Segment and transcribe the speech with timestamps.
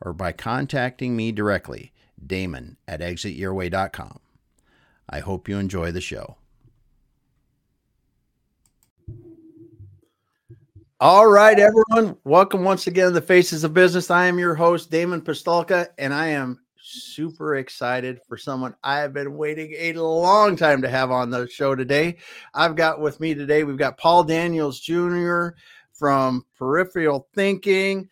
[0.00, 1.92] or by contacting me directly,
[2.24, 4.20] Damon at exityourway.com.
[5.08, 6.36] I hope you enjoy the show.
[10.98, 12.16] All right, everyone.
[12.24, 14.10] Welcome once again to the Faces of Business.
[14.10, 19.12] I am your host, Damon Pistulka, and I am super excited for someone I have
[19.12, 22.16] been waiting a long time to have on the show today.
[22.54, 25.48] I've got with me today, we've got Paul Daniels Jr.
[25.92, 28.08] from Peripheral Thinking,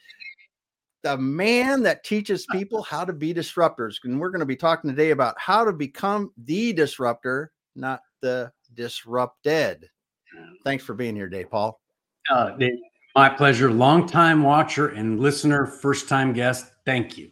[1.05, 3.97] the man that teaches people how to be disruptors.
[4.03, 8.51] And we're going to be talking today about how to become the disruptor, not the
[8.73, 9.89] disrupted.
[10.65, 11.79] Thanks for being here, Dave Paul.
[12.31, 12.57] Uh,
[13.15, 13.71] my pleasure.
[13.71, 16.73] Long time watcher and listener, first time guest.
[16.87, 17.31] Thank you.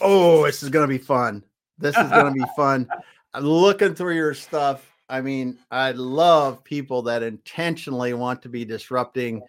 [0.00, 1.42] Oh, this is going to be fun.
[1.78, 2.88] This is going to be fun.
[3.34, 4.88] I'm looking through your stuff.
[5.08, 9.42] I mean, I love people that intentionally want to be disrupting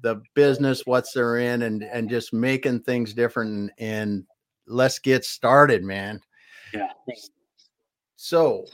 [0.00, 3.52] the business, what's they're in, and and just making things different.
[3.52, 4.24] And, and
[4.66, 6.20] let's get started, man.
[6.72, 6.88] Yeah.
[8.16, 8.64] So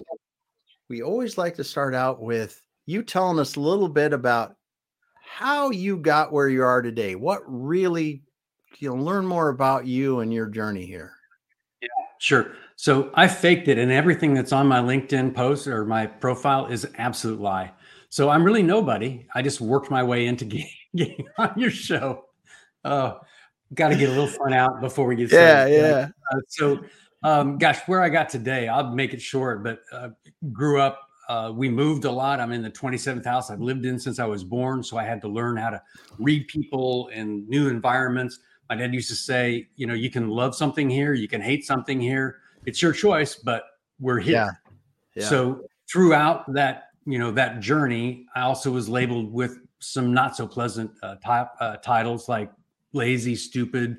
[0.89, 4.55] we always like to start out with you telling us a little bit about
[5.23, 7.15] how you got where you are today.
[7.15, 8.23] What really
[8.79, 11.13] you know, learn more about you and your journey here.
[11.83, 11.89] Yeah,
[12.19, 12.53] sure.
[12.77, 16.85] So I faked it, and everything that's on my LinkedIn post or my profile is
[16.85, 17.73] an absolute lie.
[18.09, 19.27] So I'm really nobody.
[19.35, 20.45] I just worked my way into
[20.95, 22.25] getting, on your show.
[22.85, 23.15] Uh,
[23.75, 25.73] got to get a little fun out before we get started.
[25.73, 26.09] Yeah, yeah.
[26.33, 26.81] Uh, so,
[27.23, 29.63] um, gosh, where I got today, I'll make it short.
[29.63, 30.11] But uh,
[30.53, 32.41] grew up uh, we moved a lot.
[32.41, 34.83] I'm in the 27th house I've lived in since I was born.
[34.83, 35.83] So I had to learn how to
[36.19, 38.41] read people in new environments.
[38.71, 41.67] My dad used to say, you know, you can love something here, you can hate
[41.67, 42.39] something here.
[42.65, 43.65] It's your choice, but
[44.01, 44.33] we're here.
[44.33, 44.51] Yeah.
[45.23, 45.29] Yeah.
[45.29, 50.47] So throughout that, you know, that journey, I also was labeled with some not so
[50.47, 52.51] pleasant uh, top, uh, titles like
[52.93, 53.97] lazy, stupid,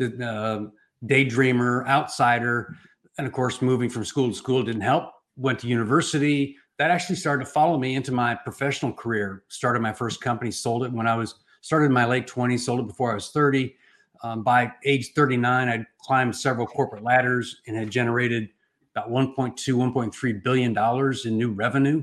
[0.00, 0.60] uh,
[1.04, 2.74] daydreamer, outsider.
[3.18, 5.12] And of course, moving from school to school didn't help.
[5.36, 9.44] Went to university, that actually started to follow me into my professional career.
[9.48, 12.80] Started my first company, sold it when I was started in my late 20s, sold
[12.80, 13.76] it before I was 30.
[14.24, 18.48] Um, by age 39, I'd climbed several corporate ladders and had generated
[18.94, 22.02] about 1.2, 1.3 billion dollars in new revenue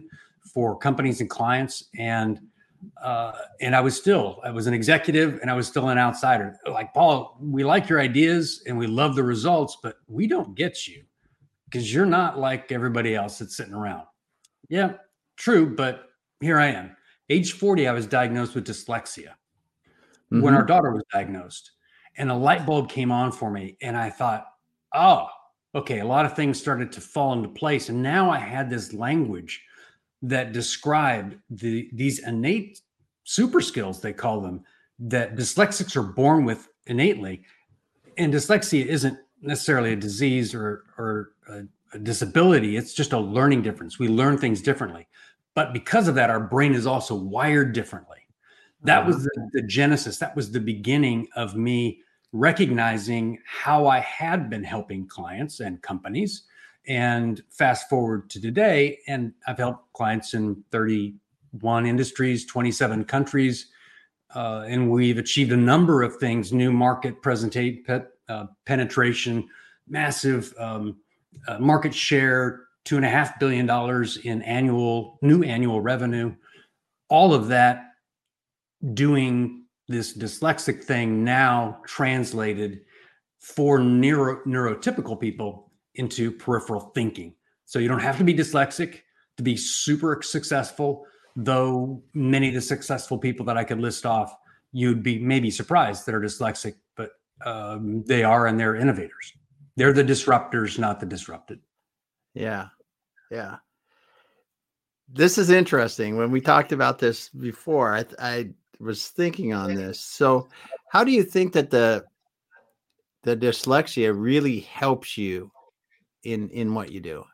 [0.53, 1.89] for companies and clients.
[1.97, 2.39] And
[3.01, 6.57] uh, and I was still, I was an executive and I was still an outsider.
[6.69, 10.87] Like Paul, we like your ideas and we love the results, but we don't get
[10.87, 11.03] you
[11.65, 14.03] because you're not like everybody else that's sitting around.
[14.69, 14.93] Yeah,
[15.37, 15.75] true.
[15.75, 16.09] But
[16.41, 16.95] here I am.
[17.29, 19.33] Age 40, I was diagnosed with dyslexia
[20.31, 20.41] mm-hmm.
[20.41, 21.71] when our daughter was diagnosed.
[22.17, 23.77] And a light bulb came on for me.
[23.81, 24.45] And I thought,
[24.93, 25.27] oh,
[25.75, 27.89] okay, a lot of things started to fall into place.
[27.89, 29.63] And now I had this language
[30.21, 32.81] that described the these innate
[33.23, 34.63] super skills, they call them,
[34.99, 37.43] that dyslexics are born with innately.
[38.17, 41.63] And dyslexia isn't necessarily a disease or or a,
[41.93, 42.75] a disability.
[42.75, 43.99] It's just a learning difference.
[43.99, 45.07] We learn things differently.
[45.55, 48.17] But because of that, our brain is also wired differently.
[48.83, 49.47] That was mm-hmm.
[49.51, 50.17] the, the genesis.
[50.17, 52.01] That was the beginning of me
[52.31, 56.43] recognizing how I had been helping clients and companies.
[56.89, 63.67] And fast forward to today, and I've helped clients in 31 industries, 27 countries,
[64.33, 69.47] uh, and we've achieved a number of things: new market uh, penetration,
[69.87, 70.97] massive um,
[71.47, 76.33] uh, market share, two and a half billion dollars in annual new annual revenue.
[77.07, 77.91] All of that
[78.95, 82.81] doing this dyslexic thing now translated
[83.39, 87.33] for neuro, neurotypical people into peripheral thinking.
[87.65, 89.01] So you don't have to be dyslexic
[89.37, 91.05] to be super successful,
[91.35, 94.35] though many of the successful people that I could list off,
[94.71, 97.11] you'd be maybe surprised that are dyslexic, but
[97.45, 99.33] um, they are and they're innovators.
[99.75, 101.59] They're the disruptors, not the disrupted.
[102.33, 102.67] Yeah.
[103.31, 103.57] Yeah.
[105.11, 106.17] This is interesting.
[106.17, 108.49] When we talked about this before, I, I
[108.79, 110.01] was thinking on this.
[110.01, 110.49] So,
[110.89, 112.05] how do you think that the
[113.23, 115.51] the dyslexia really helps you
[116.23, 117.25] in in what you do?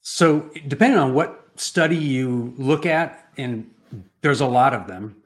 [0.00, 3.70] So, depending on what study you look at, and
[4.22, 5.16] there's a lot of them,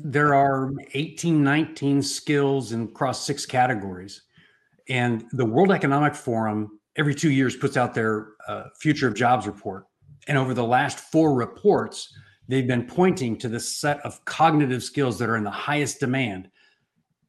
[0.00, 4.22] there are 18, 19 skills and across six categories
[4.88, 9.46] And the World Economic Forum every two years puts out their uh, Future of Jobs
[9.46, 9.86] report.
[10.28, 12.12] And over the last four reports,
[12.48, 16.50] they've been pointing to the set of cognitive skills that are in the highest demand.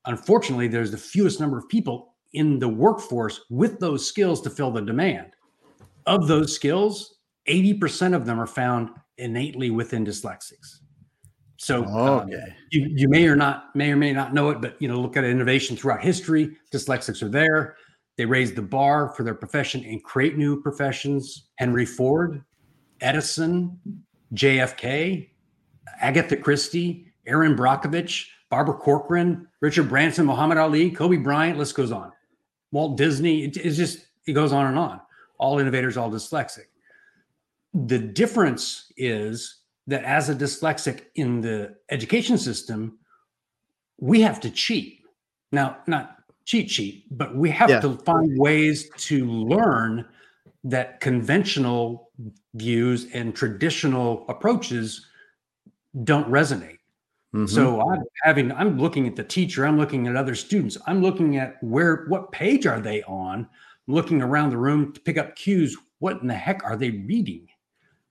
[0.06, 4.71] Unfortunately, there's the fewest number of people in the workforce with those skills to fill
[4.71, 5.35] the demand.
[6.06, 7.15] Of those skills,
[7.47, 10.80] 80% of them are found innately within dyslexics.
[11.57, 12.35] So um, okay.
[12.35, 15.00] um, you, you may or not may or may not know it, but you know,
[15.00, 16.57] look at innovation throughout history.
[16.74, 17.77] Dyslexics are there.
[18.18, 21.50] They raise the bar for their profession and create new professions.
[21.56, 22.44] Henry Ford,
[23.01, 23.80] Edison,
[24.35, 25.30] JFK,
[26.00, 32.12] Agatha Christie, Erin Brockovich, Barbara Corcoran, Richard Branson, Muhammad Ali, Kobe Bryant, list goes on.
[32.73, 34.99] Walt Disney, it, it's just, it goes on and on.
[35.37, 36.65] All innovators, all dyslexic.
[37.73, 42.97] The difference is that as a dyslexic in the education system,
[43.99, 45.01] we have to cheat.
[45.51, 47.79] Now, not cheat sheet, but we have yeah.
[47.81, 50.05] to find ways to learn
[50.63, 52.09] that conventional
[52.55, 55.05] views and traditional approaches
[56.03, 56.79] don't resonate.
[57.33, 57.47] Mm-hmm.
[57.47, 61.38] So I'm having I'm looking at the teacher, I'm looking at other students, I'm looking
[61.38, 63.47] at where what page are they on?
[63.88, 65.75] I'm looking around the room to pick up cues.
[65.97, 67.47] What in the heck are they reading?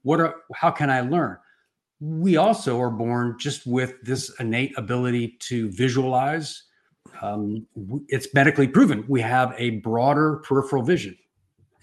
[0.02, 1.36] What are how can I learn?
[2.00, 6.64] We also are born just with this innate ability to visualize.
[7.20, 7.64] Um,
[8.08, 11.16] it's medically proven we have a broader peripheral vision.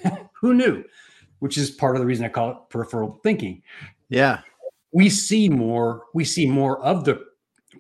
[0.42, 0.84] Who knew?
[1.40, 3.62] Which is part of the reason I call it peripheral thinking.
[4.10, 4.42] Yeah.
[4.92, 7.29] We see more, we see more of the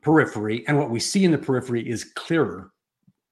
[0.01, 2.71] periphery, and what we see in the periphery is clearer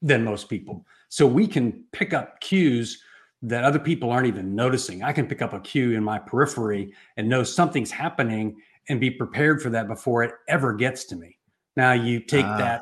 [0.01, 0.85] than most people.
[1.09, 3.01] So we can pick up cues
[3.41, 5.03] that other people aren't even noticing.
[5.03, 8.57] I can pick up a cue in my periphery and know something's happening
[8.89, 11.37] and be prepared for that before it ever gets to me.
[11.75, 12.57] Now you take uh.
[12.57, 12.81] that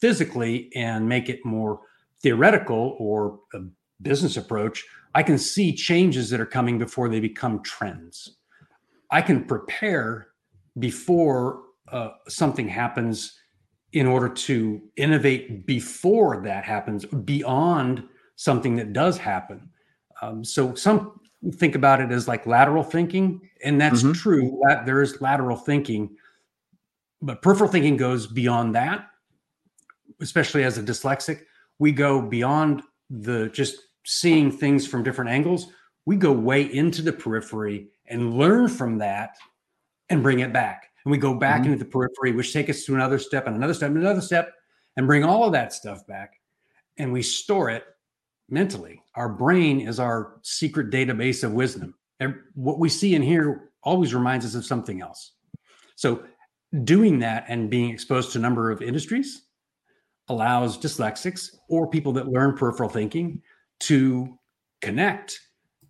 [0.00, 1.80] physically and make it more
[2.22, 3.60] theoretical or a
[4.02, 4.84] business approach.
[5.14, 8.36] I can see changes that are coming before they become trends.
[9.10, 10.28] I can prepare
[10.78, 11.62] before
[11.92, 13.38] uh, something happens
[13.92, 18.02] in order to innovate before that happens beyond
[18.34, 19.70] something that does happen.
[20.20, 21.20] Um, so some
[21.54, 24.12] think about it as like lateral thinking, and that's mm-hmm.
[24.12, 24.60] true.
[24.66, 26.16] That there is lateral thinking,
[27.22, 29.06] but peripheral thinking goes beyond that.
[30.20, 31.42] Especially as a dyslexic,
[31.78, 35.66] we go beyond the just seeing things from different angles.
[36.06, 39.36] We go way into the periphery and learn from that
[40.08, 41.72] and bring it back and we go back mm-hmm.
[41.72, 44.52] into the periphery, which take us to another step and another step and another step,
[44.96, 46.34] and bring all of that stuff back,
[46.98, 47.84] and we store it
[48.50, 49.00] mentally.
[49.14, 54.16] Our brain is our secret database of wisdom, and what we see in here always
[54.16, 55.34] reminds us of something else.
[55.94, 56.24] So,
[56.82, 59.42] doing that and being exposed to a number of industries
[60.26, 63.42] allows dyslexics or people that learn peripheral thinking
[63.78, 64.36] to
[64.82, 65.38] connect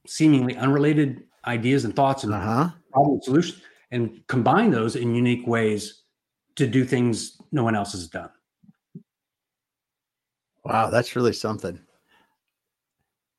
[0.06, 2.68] seemingly unrelated ideas and thoughts and uh-huh.
[2.92, 3.62] problem solutions
[3.96, 6.02] and combine those in unique ways
[6.54, 8.30] to do things no one else has done.
[10.64, 11.80] Wow, that's really something.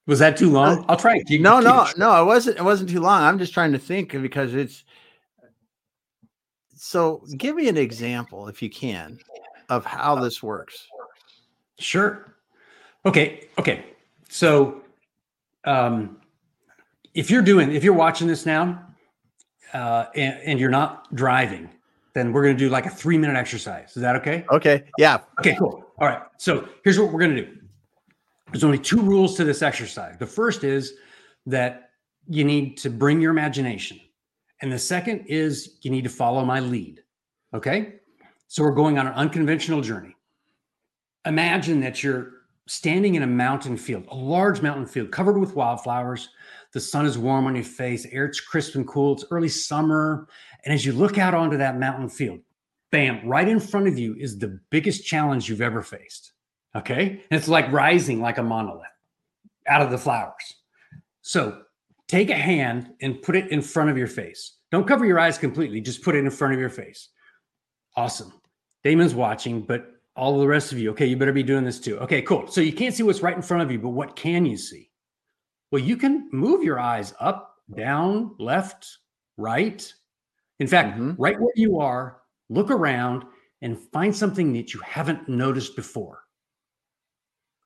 [0.07, 0.79] Was that too long?
[0.79, 1.21] Uh, I'll try.
[1.23, 2.21] Keep, no, keep no, it no.
[2.21, 2.57] It wasn't.
[2.57, 3.21] It wasn't too long.
[3.21, 4.83] I'm just trying to think because it's.
[6.75, 9.19] So, give me an example, if you can,
[9.69, 10.87] of how this works.
[11.79, 12.35] Sure.
[13.05, 13.49] Okay.
[13.59, 13.85] Okay.
[14.29, 14.81] So,
[15.65, 16.17] um,
[17.13, 18.86] if you're doing, if you're watching this now,
[19.73, 21.69] uh, and, and you're not driving,
[22.13, 23.95] then we're going to do like a three minute exercise.
[23.95, 24.45] Is that okay?
[24.51, 24.83] Okay.
[24.97, 25.19] Yeah.
[25.39, 25.85] Okay, cool.
[25.99, 26.21] All right.
[26.37, 27.57] So here's what we're going to do
[28.51, 30.15] there's only two rules to this exercise.
[30.17, 30.93] The first is
[31.45, 31.89] that
[32.27, 33.99] you need to bring your imagination,
[34.61, 37.01] and the second is you need to follow my lead.
[37.53, 37.93] Okay.
[38.47, 40.15] So we're going on an unconventional journey.
[41.25, 42.31] Imagine that you're
[42.67, 46.29] standing in a mountain field, a large mountain field covered with wildflowers.
[46.73, 49.13] The sun is warm on your face, air's crisp and cool.
[49.13, 50.27] It's early summer.
[50.65, 52.39] And as you look out onto that mountain field,
[52.91, 56.33] bam, right in front of you is the biggest challenge you've ever faced.
[56.75, 57.23] Okay.
[57.31, 58.87] And it's like rising like a monolith
[59.67, 60.55] out of the flowers.
[61.21, 61.61] So
[62.07, 64.57] take a hand and put it in front of your face.
[64.71, 67.09] Don't cover your eyes completely, just put it in front of your face.
[67.95, 68.33] Awesome.
[68.83, 71.97] Damon's watching, but all the rest of you, okay, you better be doing this too.
[71.99, 72.47] Okay, cool.
[72.47, 74.86] So you can't see what's right in front of you, but what can you see?
[75.71, 78.87] Well, you can move your eyes up, down, left,
[79.37, 79.93] right.
[80.59, 81.21] In fact, mm-hmm.
[81.21, 83.25] right where you are, look around
[83.61, 86.23] and find something that you haven't noticed before.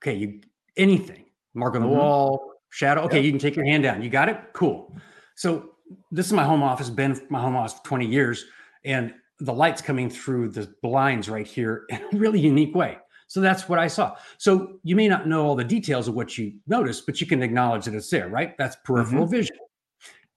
[0.01, 0.41] Okay, you
[0.77, 1.97] anything, mark on the mm-hmm.
[1.97, 3.01] wall, shadow.
[3.01, 3.25] Okay, yep.
[3.25, 4.01] you can take your hand down.
[4.01, 4.39] You got it?
[4.53, 4.95] Cool.
[5.35, 5.71] So
[6.11, 8.45] this is my home office, been my home office for 20 years,
[8.83, 12.97] and the light's coming through the blinds right here in a really unique way.
[13.31, 14.17] So that's what I saw.
[14.39, 17.41] So you may not know all the details of what you noticed, but you can
[17.41, 18.57] acknowledge that it's there, right?
[18.57, 19.31] That's peripheral mm-hmm.
[19.31, 19.55] vision.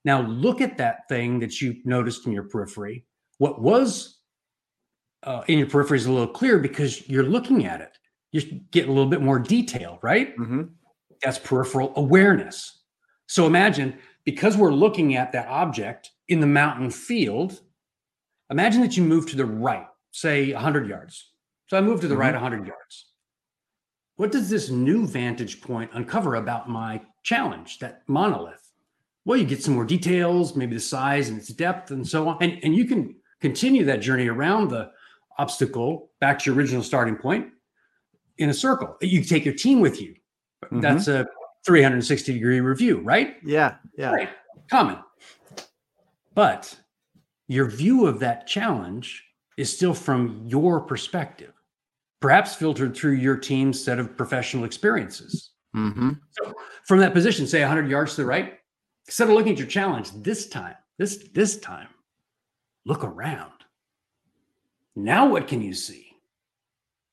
[0.04, 3.04] Now look at that thing that you noticed in your periphery.
[3.38, 4.20] What was
[5.24, 7.98] uh, in your periphery is a little clearer because you're looking at it.
[8.30, 10.36] You get a little bit more detail, right?
[10.38, 10.62] Mm-hmm.
[11.20, 12.82] That's peripheral awareness.
[13.26, 17.60] So imagine because we're looking at that object in the mountain field,
[18.50, 21.32] imagine that you move to the right, say 100 yards.
[21.74, 22.20] So I move to the mm-hmm.
[22.20, 23.06] right 100 yards.
[24.14, 28.70] What does this new vantage point uncover about my challenge, that monolith?
[29.24, 32.38] Well, you get some more details, maybe the size and its depth and so on.
[32.40, 34.92] And, and you can continue that journey around the
[35.36, 37.48] obstacle back to your original starting point
[38.38, 38.96] in a circle.
[39.00, 40.14] You take your team with you.
[40.66, 40.78] Mm-hmm.
[40.78, 41.26] That's a
[41.66, 43.38] 360 degree review, right?
[43.44, 43.78] Yeah.
[43.98, 44.12] Yeah.
[44.12, 44.28] Right.
[44.70, 44.98] Common.
[46.36, 46.72] But
[47.48, 49.24] your view of that challenge
[49.56, 51.53] is still from your perspective,
[52.21, 55.50] perhaps filtered through your team's set of professional experiences.
[55.76, 56.11] Mm-hmm.
[56.30, 56.54] So
[56.87, 58.54] from that position, say 100 yards to the right,
[59.06, 61.88] instead of looking at your challenge this time, this this time,
[62.87, 63.52] look around.
[64.97, 66.04] Now what can you see?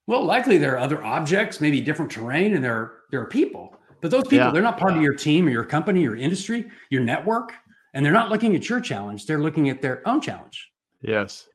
[0.08, 3.78] Well, likely there are other objects, maybe different terrain, and there are, there are people.
[4.02, 4.52] But those people, yeah.
[4.52, 7.54] they're not part of your team or your company, your industry, your network,
[7.94, 9.26] and they're not looking at your challenge.
[9.26, 10.72] They're looking at their own challenge.
[11.02, 11.48] Yes.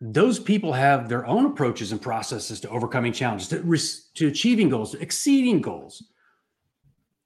[0.00, 3.76] Those people have their own approaches and processes to overcoming challenges, to,
[4.14, 6.04] to achieving goals, to exceeding goals.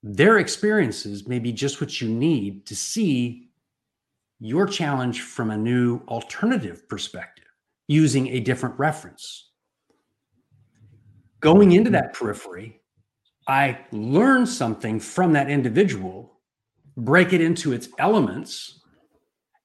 [0.02, 3.50] Their experiences may be just what you need to see
[4.41, 7.45] your challenge from a new alternative perspective
[7.88, 9.50] using a different reference.
[11.41, 12.81] Going into that periphery,
[13.47, 16.41] I learn something from that individual,
[16.97, 18.81] break it into its elements,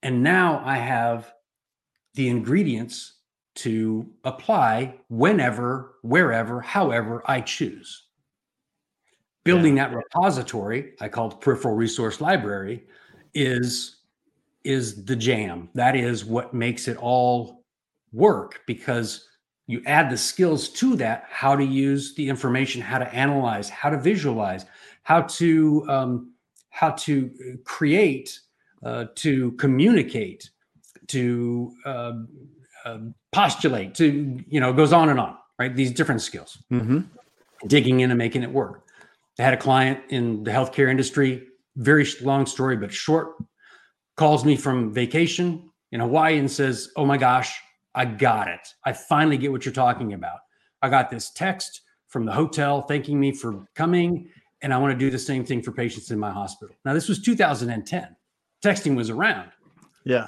[0.04, 1.34] and now I have
[2.18, 3.14] the ingredients
[3.56, 8.08] to apply whenever, wherever, however I choose.
[9.46, 9.88] Building yeah.
[9.88, 12.84] that repository, I called peripheral resource library,
[13.34, 13.94] is
[14.64, 15.70] is the jam.
[15.76, 17.64] That is what makes it all
[18.12, 19.30] work because
[19.68, 23.90] you add the skills to that how to use the information how to analyze how
[23.90, 24.66] to visualize
[25.04, 26.34] how to um,
[26.70, 28.40] how to create
[28.84, 30.50] uh, to communicate
[31.08, 32.14] to uh,
[32.86, 32.98] uh,
[33.32, 37.00] postulate to you know goes on and on right these different skills mm-hmm.
[37.68, 38.84] digging in and making it work
[39.40, 43.36] i had a client in the healthcare industry very long story but short
[44.16, 47.62] calls me from vacation in hawaii and says oh my gosh
[47.98, 48.76] I got it.
[48.86, 50.38] I finally get what you're talking about.
[50.84, 54.30] I got this text from the hotel thanking me for coming,
[54.62, 56.76] and I want to do the same thing for patients in my hospital.
[56.86, 58.16] Now, this was 2010.
[58.64, 59.50] Texting was around.
[60.06, 60.28] Yeah.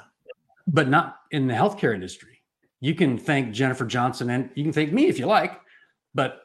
[0.72, 2.42] But not in the healthcare industry.
[2.80, 5.60] You can thank Jennifer Johnson and you can thank me if you like,
[6.14, 6.42] but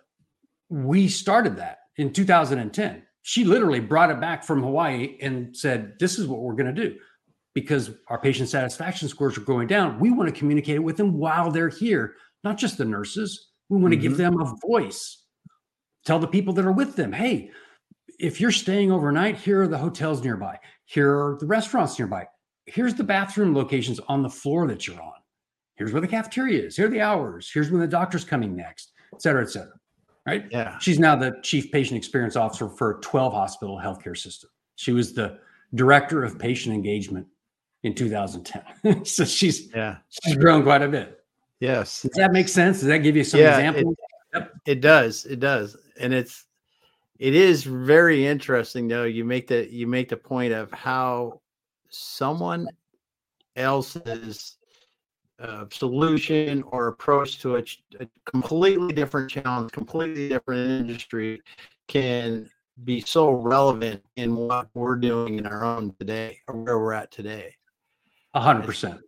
[0.69, 3.03] we started that in 2010.
[3.21, 6.89] She literally brought it back from Hawaii and said, This is what we're going to
[6.89, 6.97] do
[7.53, 9.99] because our patient satisfaction scores are going down.
[9.99, 13.47] We want to communicate with them while they're here, not just the nurses.
[13.69, 14.09] We want to mm-hmm.
[14.09, 15.23] give them a voice.
[16.05, 17.49] Tell the people that are with them, hey,
[18.19, 20.59] if you're staying overnight, here are the hotels nearby.
[20.85, 22.27] Here are the restaurants nearby.
[22.65, 25.13] Here's the bathroom locations on the floor that you're on.
[25.75, 26.75] Here's where the cafeteria is.
[26.75, 27.51] Here are the hours.
[27.53, 29.73] Here's when the doctor's coming next, et cetera, et cetera.
[30.25, 30.45] Right?
[30.49, 30.77] Yeah.
[30.79, 34.49] She's now the chief patient experience officer for a 12 hospital healthcare system.
[34.75, 35.39] She was the
[35.75, 37.27] director of patient engagement
[37.83, 39.05] in 2010.
[39.05, 41.23] so she's yeah she's grown quite a bit.
[41.59, 42.01] Yes.
[42.01, 42.79] Does that make sense?
[42.79, 43.95] Does that give you some yeah, examples?
[44.33, 44.53] It, yep.
[44.65, 45.25] it does.
[45.25, 45.77] It does.
[45.99, 46.45] And it's
[47.19, 49.03] it is very interesting though.
[49.03, 51.41] You make the you make the point of how
[51.95, 52.67] someone
[53.55, 54.57] else's
[55.39, 57.63] uh, solution or approach to a,
[57.99, 61.41] a completely different challenge, completely different industry
[61.87, 62.49] can
[62.83, 67.11] be so relevant in what we're doing in our own today or where we're at
[67.11, 67.53] today
[68.33, 68.99] A hundred percent.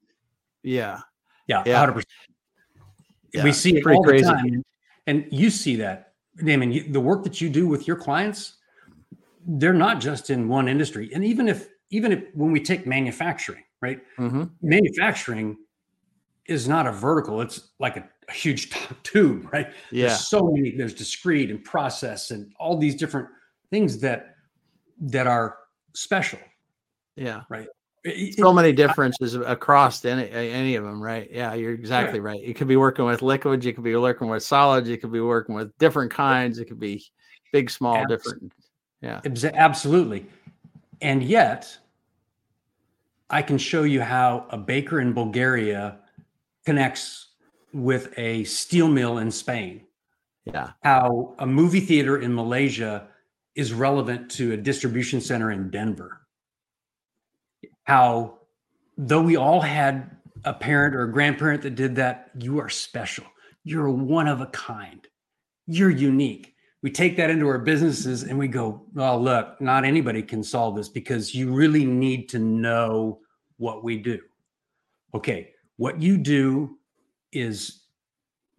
[0.64, 1.00] Yeah.
[1.48, 1.64] Yeah.
[1.78, 3.44] hundred percent.
[3.44, 4.24] We see it all crazy.
[4.24, 4.64] the time.
[5.06, 8.58] And you see that, Damon, the work that you do with your clients,
[9.46, 11.12] they're not just in one industry.
[11.14, 14.00] And even if, even if when we take manufacturing, right?
[14.18, 14.44] Mm-hmm.
[14.62, 15.58] Manufacturing
[16.46, 19.68] is not a vertical, it's like a, a huge t- tube, right?
[19.92, 20.08] Yeah.
[20.08, 23.28] There's so many, there's discrete and process and all these different
[23.70, 24.36] things that
[25.00, 25.58] that are
[25.94, 26.40] special.
[27.16, 27.42] Yeah.
[27.50, 27.68] Right
[28.32, 31.30] so many differences across any any of them, right?
[31.32, 32.26] Yeah, you're exactly yeah.
[32.26, 32.42] right.
[32.42, 35.20] You could be working with liquids, you could be working with solids, you could be
[35.20, 36.60] working with different kinds.
[36.60, 37.04] It could be
[37.52, 38.52] big, small, different.
[39.02, 39.22] Yeah,
[39.54, 40.26] absolutely.
[41.02, 41.78] And yet,
[43.30, 46.00] I can show you how a baker in Bulgaria
[46.66, 47.28] connects
[47.74, 49.82] with a steel mill in Spain,
[50.46, 50.72] Yeah.
[50.84, 53.08] How a movie theater in Malaysia
[53.56, 56.22] is relevant to a distribution center in Denver.
[57.84, 58.40] How,
[58.98, 63.26] though we all had a parent or a grandparent that did that, you are special.
[63.64, 65.06] You're one of a kind.
[65.66, 66.56] You're unique.
[66.84, 70.76] We take that into our businesses and we go, oh, look, not anybody can solve
[70.76, 73.20] this because you really need to know
[73.58, 74.20] what we do.
[75.14, 76.78] Okay, what you do
[77.32, 77.82] is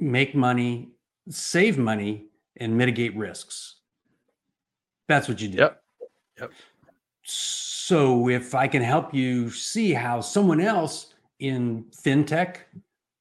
[0.00, 0.90] make money,
[1.28, 3.76] save money, and mitigate risks.
[5.06, 5.58] That's what you do.
[5.58, 5.82] Yep.
[6.40, 6.50] Yep.
[7.22, 12.58] So if I can help you see how someone else in fintech,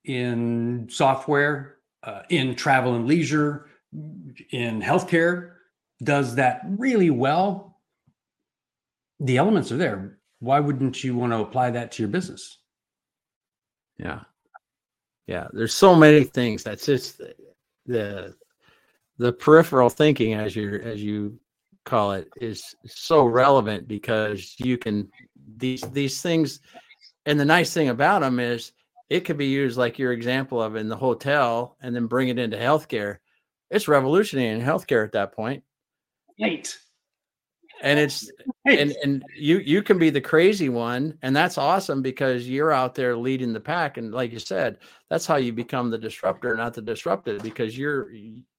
[0.06, 5.52] in software, uh, in travel and leisure, in healthcare
[6.04, 7.80] does that really well,
[9.20, 10.20] the elements are there.
[10.40, 12.60] Why wouldn't you want to apply that to your business?
[13.98, 14.22] Yeah.
[15.26, 15.48] Yeah.
[15.52, 16.64] There's so many things.
[16.64, 17.36] That's just the,
[17.88, 18.36] the
[19.18, 21.40] the peripheral thinking as you as you
[21.86, 25.10] call it is so relevant because you can
[25.56, 26.60] these these things
[27.26, 28.74] and the nice thing about them is
[29.10, 32.38] it could be used like your example of in the hotel and then bring it
[32.38, 33.18] into healthcare
[33.70, 35.64] it's revolutionary in healthcare at that point.
[36.40, 36.76] Right.
[37.82, 38.32] And it's
[38.66, 42.96] and and you you can be the crazy one and that's awesome because you're out
[42.96, 44.80] there leading the pack and like you said
[45.12, 48.06] that's how you become the disruptor not the disrupted because you're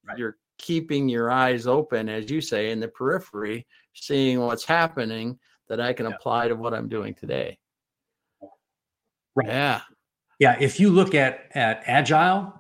[0.06, 0.16] right.
[0.16, 5.36] you're keeping your eyes open as you say in the periphery seeing what's happening
[5.68, 6.14] that i can yeah.
[6.14, 7.58] apply to what i'm doing today.
[9.34, 9.48] Right.
[9.48, 9.80] Yeah.
[10.38, 12.54] Yeah if you look at at agile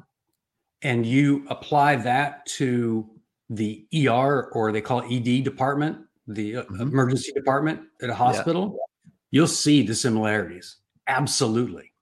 [0.82, 3.08] and you apply that to
[3.50, 6.82] the ER or they call it ED department, the uh, mm-hmm.
[6.82, 9.12] emergency department at a hospital, yeah.
[9.30, 10.76] you'll see the similarities.
[11.06, 11.92] Absolutely.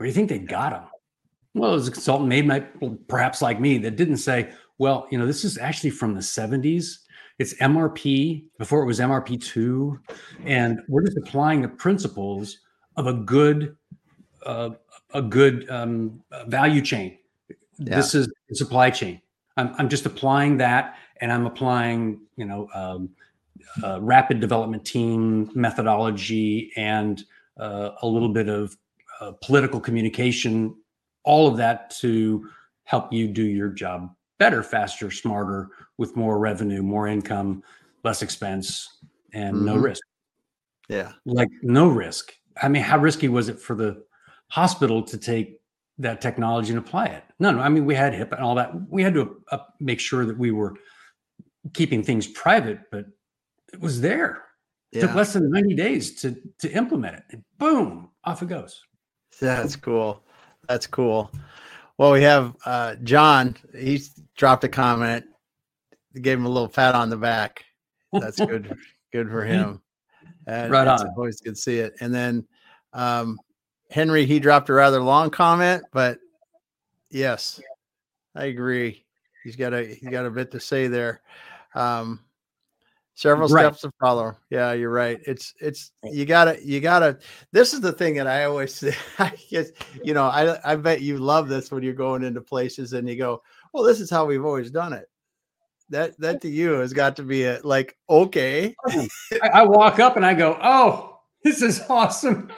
[0.00, 0.84] Do you think they got them?
[1.54, 2.60] Well, as a consultant, maybe my,
[3.06, 6.98] perhaps like me, that didn't say, well, you know, this is actually from the 70s.
[7.38, 9.98] It's MRP before it was MRP2.
[10.44, 12.58] And we're just applying the principles
[12.96, 13.76] of a good,
[14.44, 14.70] uh,
[15.14, 17.18] a good um, value chain
[17.78, 17.96] yeah.
[17.96, 19.20] this is supply chain.
[19.56, 23.10] I'm, I'm just applying that and I'm applying, you know, um,
[23.82, 27.22] uh, rapid development team methodology and
[27.58, 28.76] uh, a little bit of
[29.20, 30.74] uh, political communication,
[31.24, 32.48] all of that to
[32.84, 37.62] help you do your job better, faster, smarter, with more revenue, more income,
[38.02, 38.98] less expense,
[39.32, 39.66] and mm-hmm.
[39.66, 40.02] no risk.
[40.88, 41.12] Yeah.
[41.24, 42.34] Like no risk.
[42.60, 44.04] I mean, how risky was it for the
[44.48, 45.60] hospital to take
[45.98, 47.24] that technology and apply it.
[47.38, 47.60] No, no.
[47.60, 48.72] I mean, we had HIPAA and all that.
[48.88, 50.74] We had to uh, make sure that we were
[51.72, 53.06] keeping things private, but
[53.72, 54.44] it was there.
[54.92, 55.06] It yeah.
[55.06, 57.22] took less than 90 days to to implement it.
[57.30, 58.82] And boom, off it goes.
[59.40, 60.22] That's cool.
[60.68, 61.30] That's cool.
[61.98, 63.56] Well, we have uh, John.
[63.76, 65.24] He's dropped a comment.
[66.20, 67.64] Gave him a little pat on the back.
[68.12, 68.76] That's good.
[69.12, 69.80] good for him.
[70.46, 71.08] And right on.
[71.16, 71.94] Always good to see it.
[72.00, 72.46] And then
[72.92, 73.38] um,
[73.94, 76.18] Henry, he dropped a rather long comment, but
[77.12, 77.60] yes,
[78.34, 79.04] I agree.
[79.44, 81.22] He's got a he's got a bit to say there.
[81.76, 82.18] Um,
[83.14, 83.66] several right.
[83.66, 84.36] steps to follow.
[84.50, 85.20] Yeah, you're right.
[85.28, 87.20] It's it's you gotta you gotta.
[87.52, 88.96] This is the thing that I always say.
[89.20, 89.70] I guess
[90.02, 93.14] you know I I bet you love this when you're going into places and you
[93.14, 95.08] go, well, this is how we've always done it.
[95.90, 98.74] That that to you has got to be a like okay.
[98.88, 99.08] I,
[99.52, 102.50] I walk up and I go, oh, this is awesome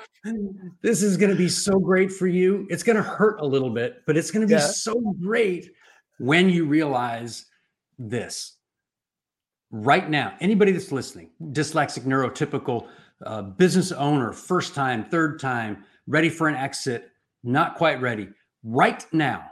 [0.83, 2.67] this is going to be so great for you.
[2.71, 4.67] It's going to hurt a little bit, but it's going to be yeah.
[4.67, 5.71] so great
[6.19, 7.47] when you realize
[7.99, 8.57] this.
[9.71, 12.89] Right now, anybody that's listening, dyslexic, neurotypical,
[13.25, 17.11] uh, business owner, first time, third time, ready for an exit,
[17.43, 18.29] not quite ready.
[18.63, 19.51] Right now,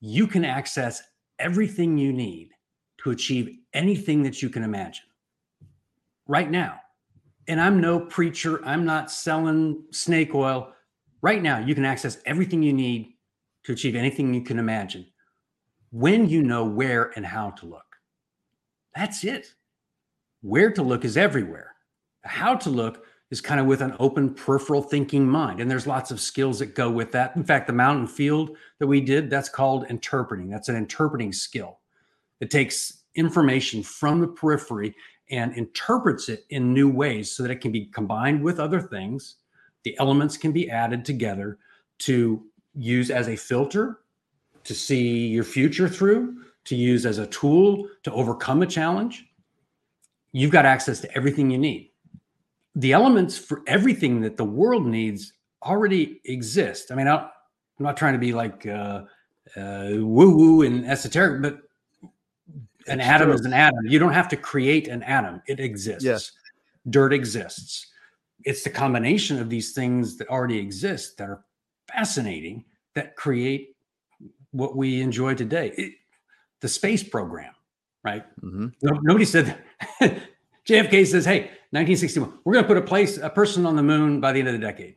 [0.00, 1.02] you can access
[1.38, 2.50] everything you need
[2.98, 5.04] to achieve anything that you can imagine.
[6.26, 6.80] Right now
[7.48, 8.64] and I'm no preacher.
[8.64, 10.72] I'm not selling snake oil.
[11.22, 13.14] Right now, you can access everything you need
[13.64, 15.06] to achieve anything you can imagine
[15.90, 17.84] when you know where and how to look.
[18.94, 19.54] That's it.
[20.42, 21.74] Where to look is everywhere.
[22.24, 25.60] How to look is kind of with an open peripheral thinking mind.
[25.60, 27.34] And there's lots of skills that go with that.
[27.34, 30.48] In fact, the mountain field that we did, that's called interpreting.
[30.48, 31.80] That's an interpreting skill.
[32.40, 34.94] It takes information from the periphery
[35.30, 39.36] and interprets it in new ways so that it can be combined with other things.
[39.84, 41.58] The elements can be added together
[42.00, 44.00] to use as a filter
[44.64, 49.24] to see your future through, to use as a tool to overcome a challenge.
[50.32, 51.90] You've got access to everything you need.
[52.74, 56.90] The elements for everything that the world needs already exist.
[56.90, 57.28] I mean, I am
[57.78, 59.02] not trying to be like uh,
[59.56, 61.60] uh, woo woo and esoteric, but
[62.88, 63.34] An It's atom true.
[63.34, 63.86] is an atom.
[63.86, 65.42] You don't have to create an atom.
[65.46, 66.04] It exists.
[66.04, 66.32] Yes.
[66.88, 67.86] Dirt exists.
[68.44, 71.44] It's the combination of these things that already exist that are
[71.92, 73.76] fascinating that create
[74.52, 75.72] what we enjoy today.
[75.76, 75.94] It-
[76.60, 77.52] the space program,
[78.02, 78.24] right?
[78.42, 78.72] Mhm.
[78.82, 79.58] No, nobody said
[80.64, 84.20] JFK says, "Hey, 1961, we're going to put a place, a person on the moon
[84.20, 84.96] by the end of the decade."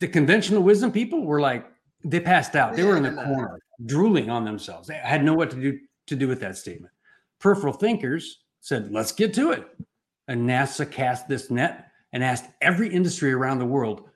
[0.00, 1.66] The conventional wisdom people were like,
[2.04, 2.76] they passed out.
[2.76, 4.88] They were in the corner, drooling on themselves.
[4.88, 5.78] They had no what to do
[6.10, 6.92] to do with that statement.
[7.38, 9.66] Peripheral thinkers said, "Let's get to it."
[10.28, 14.10] And NASA cast this net and asked every industry around the world,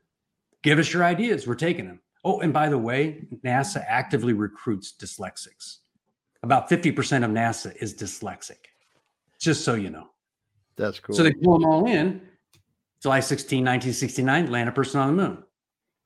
[0.62, 1.46] "Give us your ideas.
[1.46, 5.78] We're taking them." Oh, and by the way, NASA actively recruits dyslexics.
[6.42, 8.66] About 50% of NASA is dyslexic.
[9.38, 10.10] Just so you know.
[10.76, 11.14] That's cool.
[11.14, 12.20] So they pull them all in.
[13.00, 15.44] July 16, 1969, land a person on the moon.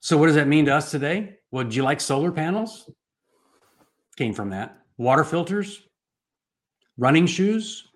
[0.01, 1.39] So what does that mean to us today?
[1.51, 2.91] Well, do you like solar panels?
[4.17, 4.85] Came from that.
[4.99, 5.83] Water filters,
[6.97, 7.89] running shoes.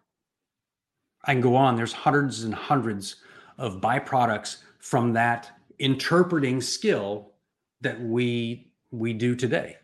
[1.25, 1.77] I can go on.
[1.77, 3.17] There's hundreds and hundreds
[3.59, 7.33] of byproducts from that interpreting skill
[7.81, 9.77] that we we do today.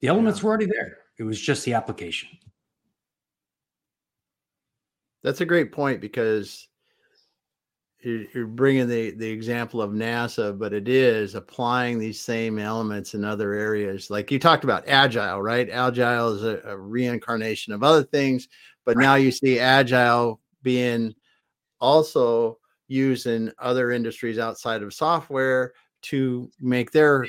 [0.00, 0.98] The elements were already there.
[1.18, 2.28] It was just the application.
[5.22, 6.68] That's a great point because
[8.02, 13.24] you're bringing the the example of NASA, but it is applying these same elements in
[13.24, 14.10] other areas.
[14.10, 15.68] Like you talked about agile, right?
[15.68, 18.48] Agile is a, a reincarnation of other things,
[18.84, 21.14] but now you see agile being
[21.80, 22.58] also
[22.88, 27.26] used in other industries outside of software to make their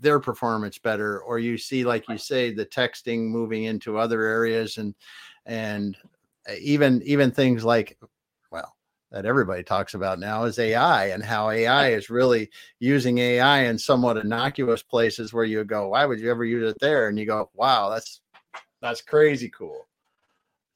[0.00, 4.76] their performance better or you see like you say the texting moving into other areas
[4.76, 4.94] and
[5.46, 5.96] and
[6.48, 7.98] uh, even even things like
[9.10, 13.78] that everybody talks about now is AI and how AI is really using AI in
[13.78, 17.26] somewhat innocuous places where you go why would you ever use it there and you
[17.26, 18.20] go wow that's
[18.80, 19.86] that's crazy cool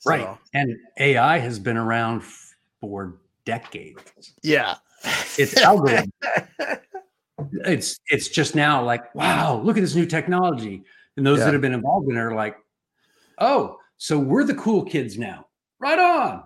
[0.07, 0.29] Right.
[0.53, 2.23] And AI has been around
[2.81, 3.15] for
[3.47, 4.35] decades.
[4.43, 4.75] yeah
[5.39, 6.13] It's algorithm.
[7.65, 10.83] it's it's just now like, wow, look at this new technology.
[11.17, 11.47] And those Yeah.
[11.47, 12.57] that have been involved in it are like,
[13.39, 15.47] oh, so we're the cool kids now.
[15.79, 16.43] Right on.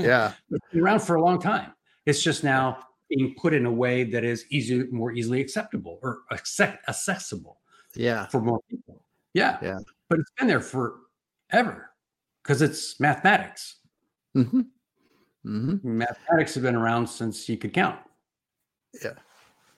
[0.00, 1.72] Yeah It's been around for a long time.
[2.06, 6.20] It's just now being put in a way that is easy, more easily acceptable or
[6.30, 7.60] accept, accessible
[7.94, 9.02] yeah for more people.
[9.34, 9.58] Yeah.
[9.62, 9.78] Yeah.
[10.08, 11.90] But it's been there forever
[12.42, 13.76] because it's mathematics.
[14.34, 14.62] hmm
[15.42, 17.98] hmm Mathematics have been around since you could count.
[19.02, 19.12] Yeah.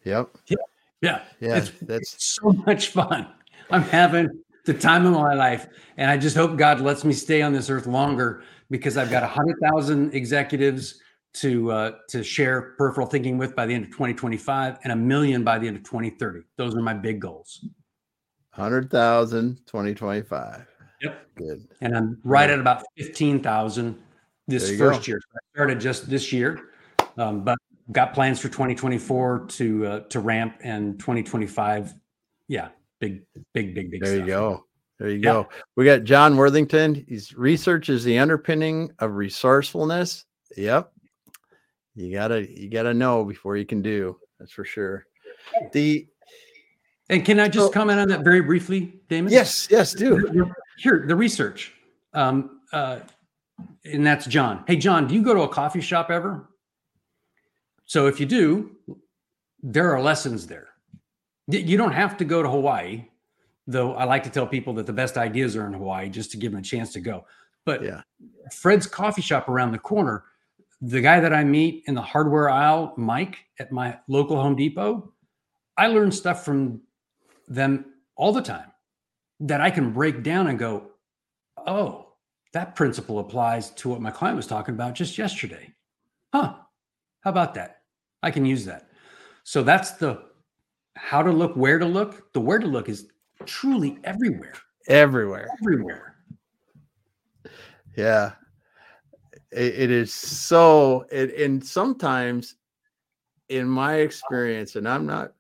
[0.05, 1.23] Yep Yeah.
[1.41, 3.29] yeah It's- that's so much fun.
[3.71, 4.29] I'm having
[4.65, 5.67] the time of my life.
[5.97, 9.23] And I just hope God lets me stay on this earth longer because I've got
[9.23, 10.99] 100,000 executives
[11.35, 15.45] to uh, to share peripheral thinking with by the end of 2025 and a million
[15.45, 16.41] by the end of 2030.
[16.57, 17.65] Those are my big goals.
[18.55, 20.67] 100,000 2025
[21.01, 21.27] Yep.
[21.37, 23.99] good And I'm right at about 15,000
[24.47, 25.11] this first go.
[25.11, 25.21] year.
[25.21, 26.61] So I started just this year,
[27.17, 27.59] um, but
[27.91, 31.95] got plans for 2024 to uh, to ramp and 2025.
[32.49, 32.69] Yeah,
[33.01, 34.65] big, big, big, big There you go.
[35.03, 35.33] There you Yeah.
[35.33, 35.49] go.
[35.75, 36.95] We got John Worthington.
[37.09, 40.27] He's research is the underpinning of resourcefulness.
[40.57, 40.93] Yep.
[41.97, 44.17] You gotta you gotta know before you can do.
[44.39, 45.05] That's for sure.
[45.73, 46.07] The
[47.09, 49.33] And can I just So- comment on that very briefly, Damon?
[49.33, 50.53] yes, yes, do.
[50.79, 51.73] Here, the research.
[52.15, 53.01] Um, uh,
[53.85, 54.63] and that's John.
[54.69, 56.49] Hey, John, do you go to a coffee shop ever?
[57.87, 58.77] So if you do,
[59.65, 60.69] there are lessons there.
[61.49, 63.09] You don't have to go to Hawaii,
[63.67, 66.37] though I like to tell people that the best ideas are in Hawaii just to
[66.37, 67.25] give them a chance to go.
[67.65, 68.03] But Yeah.
[68.51, 70.25] Fred's coffee shop around the corner,
[70.81, 75.13] the guy that I meet in the hardware aisle, Mike at my local Home Depot,
[75.77, 76.81] I learn stuff from
[77.47, 77.85] them
[78.17, 78.73] all the time
[79.41, 80.91] that I can break down and go,
[81.67, 82.15] oh,
[82.53, 85.73] that principle applies to what my client was talking about just yesterday.
[86.33, 86.55] Huh.
[87.21, 87.83] How about that?
[88.23, 88.89] I can use that.
[89.45, 90.25] So that's the
[90.97, 92.33] how to look, where to look.
[92.33, 93.12] The where to look is
[93.47, 94.55] truly everywhere,
[94.89, 95.49] Everywhere.
[95.61, 96.17] everywhere.
[97.97, 98.33] Yeah.
[99.51, 102.57] It, it is so it, and sometimes
[103.49, 105.33] in my experience, and I'm not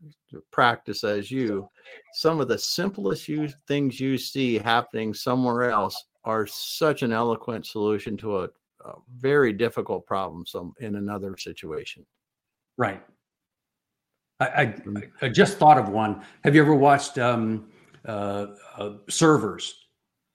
[0.50, 1.68] practice as you,
[2.12, 7.66] some of the simplest you, things you see happening somewhere else are such an eloquent
[7.66, 8.44] solution to a,
[8.84, 12.04] a very difficult problem some in another situation.
[12.76, 13.02] Right.
[14.40, 14.74] I, I,
[15.22, 16.22] I just thought of one.
[16.44, 17.70] Have you ever watched um,
[18.06, 19.86] uh, uh, servers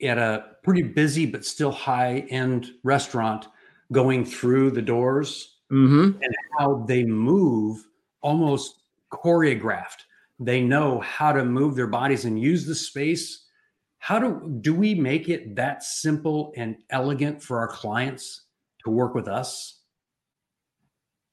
[0.02, 3.48] at a pretty busy but still high end restaurant
[3.92, 5.54] going through the doors?
[5.70, 6.18] Mm-hmm.
[6.58, 7.86] how they move
[8.22, 10.06] almost choreographed.
[10.40, 13.48] They know how to move their bodies and use the space
[14.00, 18.44] how do do we make it that simple and elegant for our clients
[18.84, 19.82] to work with us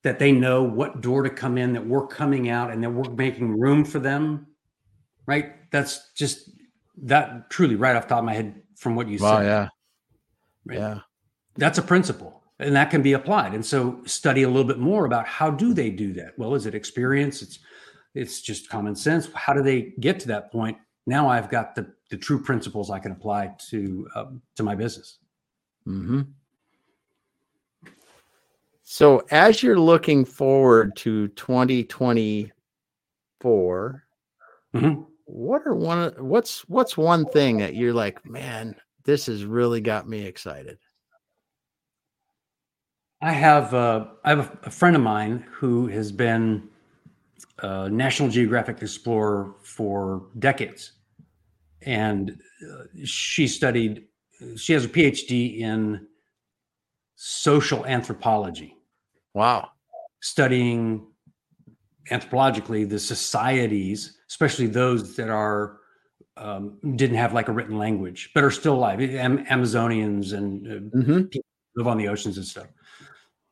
[0.02, 3.14] that they know what door to come in that we're coming out and that we're
[3.14, 4.46] making room for them
[5.26, 5.54] right?
[5.70, 6.50] That's just
[7.02, 9.46] that truly right off top of my head from what you wow, said.
[9.46, 9.68] yeah.
[10.66, 10.78] Right?
[10.78, 10.98] yeah.
[11.56, 13.54] That's a principle and that can be applied.
[13.54, 16.38] And so study a little bit more about how do they do that?
[16.38, 17.42] Well is it experience?
[17.42, 17.58] It's
[18.14, 19.28] it's just common sense.
[19.34, 20.78] How do they get to that point?
[21.06, 25.18] Now i've got the the true principles i can apply to um, to my business.
[25.86, 26.22] Mm-hmm.
[28.84, 34.04] so as you're looking forward to 2024
[34.74, 35.06] Mhm.
[35.26, 40.08] What are one what's what's one thing that you're like man this has really got
[40.08, 40.78] me excited
[43.24, 46.68] I have uh, I have a, a friend of mine who has been
[47.60, 50.92] a National Geographic explorer for decades,
[51.80, 52.38] and
[52.70, 54.04] uh, she studied.
[54.56, 56.06] She has a PhD in
[57.14, 58.76] social anthropology,
[59.32, 59.70] wow.
[60.20, 61.06] Studying
[62.10, 65.78] anthropologically the societies, especially those that are
[66.36, 70.96] um, didn't have like a written language but are still alive, Am- Amazonians and uh,
[70.98, 71.38] mm-hmm.
[71.76, 72.66] live on the oceans and stuff.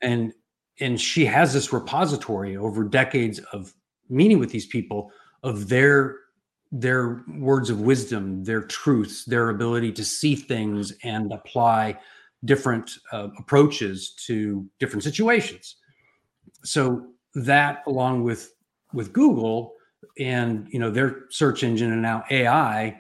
[0.01, 0.33] And
[0.81, 3.73] and she has this repository over decades of
[4.09, 5.13] meeting with these people
[5.45, 6.17] of their
[6.73, 11.97] their words of wisdom, their truths, their ability to see things and apply
[12.45, 15.77] different uh, approaches to different situations.
[16.65, 18.53] So that, along with
[18.93, 19.75] with Google
[20.19, 22.99] and you know their search engine and now AI,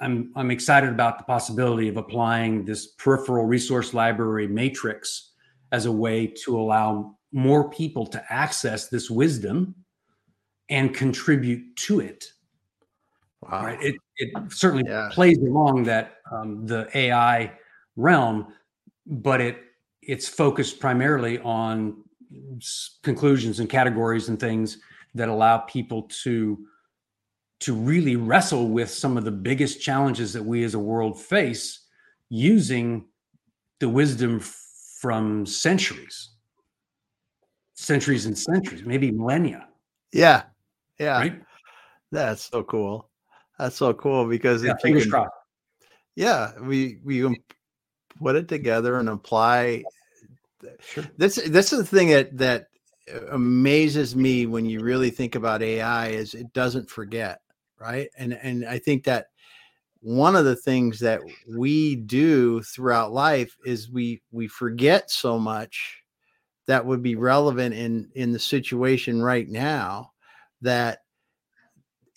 [0.00, 5.32] I'm I'm excited about the possibility of applying this peripheral resource library matrix
[5.72, 9.74] as a way to allow more people to access this wisdom
[10.70, 12.24] and contribute to it.
[13.42, 13.82] wow Right?
[13.82, 15.08] It it certainly Yeah.
[15.12, 17.52] plays along that um, the AI
[17.96, 18.52] realm,
[19.06, 19.58] but it
[20.02, 22.02] it's focused primarily on
[23.02, 24.78] conclusions and categories and things
[25.14, 26.66] that allow people to
[27.60, 31.86] to really wrestle with some of the biggest challenges that we as a world face
[32.28, 33.06] using
[33.80, 34.40] the wisdom
[35.00, 36.30] from centuries.
[37.74, 39.68] Centuries and centuries maybe millennia.
[40.12, 40.42] Yeah.
[40.98, 41.18] Yeah.
[41.18, 41.42] Right?
[42.12, 43.08] That's so cool.
[43.58, 45.30] That's so cool because yeah fingers crossed.
[46.16, 47.36] Yeah we we can
[48.18, 49.84] put it together and apply
[50.80, 51.04] sure.
[51.16, 52.66] This this is the thing that that
[53.30, 57.40] amazes me when you really think about ai is it doesn't forget
[57.78, 58.08] right?
[58.16, 59.26] And and i think that
[60.00, 66.02] one of the things that we do throughout life is we we forget so much
[66.66, 70.10] that would be relevant in in the situation right now
[70.60, 71.00] that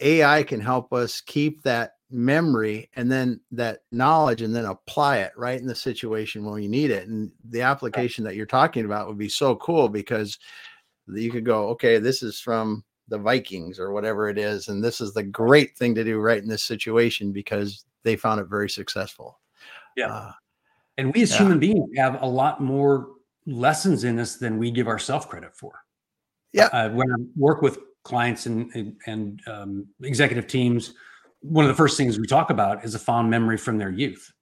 [0.02, 5.34] ai can help us keep that memory and then that knowledge and then apply it
[5.36, 7.10] right in the situation when you need it.
[7.10, 10.39] And the application that you're talking about would be so cool because
[11.13, 14.99] you could go okay this is from the vikings or whatever it is and this
[14.99, 18.69] is the great thing to do right in this situation because they found it very
[18.69, 19.39] successful
[19.95, 20.07] Yeah.
[20.13, 20.31] Uh,
[20.97, 21.39] And we as Yeah.
[21.39, 23.13] human beings have a lot more
[23.45, 25.83] lessons in us than we give ourselves credit for.
[26.53, 26.67] Yeah.
[26.73, 30.93] Uh, when I work with clients and and, and um, executive teams,
[31.41, 34.33] one of the first things we talk about is a fond memory from their youth,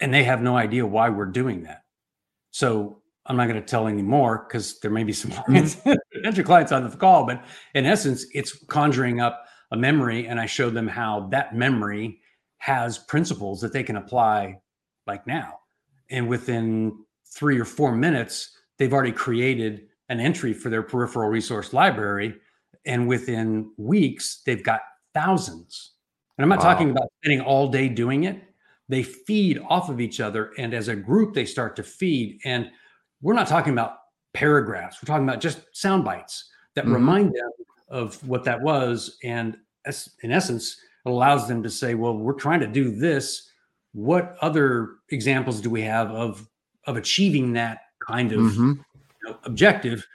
[0.00, 1.84] and they have no idea why we're doing that.
[2.50, 5.94] So I'm not going to tell any more because there may be some clients, mm-hmm.
[6.14, 7.26] potential clients on the call.
[7.26, 12.20] But in essence, it's conjuring up a memory, and I show them how that memory
[12.58, 14.58] has principles that they can apply
[15.06, 15.60] like now.
[16.10, 17.04] And within
[17.34, 22.34] three or four minutes, they've already created an entry for their peripheral resource library.
[22.84, 24.80] And within weeks, they've got
[25.14, 25.92] thousands.
[26.36, 26.72] And I'm not Wow.
[26.72, 28.42] talking about spending all day doing it.
[28.88, 30.52] They feed off of each other.
[30.58, 32.40] And as a group, they start to feed.
[32.44, 32.70] And
[33.22, 33.98] we're not talking about
[34.32, 36.94] paragraphs, we're talking about just sound bites that Mhm.
[36.94, 37.50] remind them
[37.88, 39.18] of what that was.
[39.24, 43.50] And as, in essence, it allows them to say, well, we're trying to do this.
[43.92, 46.46] What other examples do we have of
[46.86, 48.76] of achieving that kind of mhm.
[48.76, 48.84] you
[49.28, 50.06] know, objective?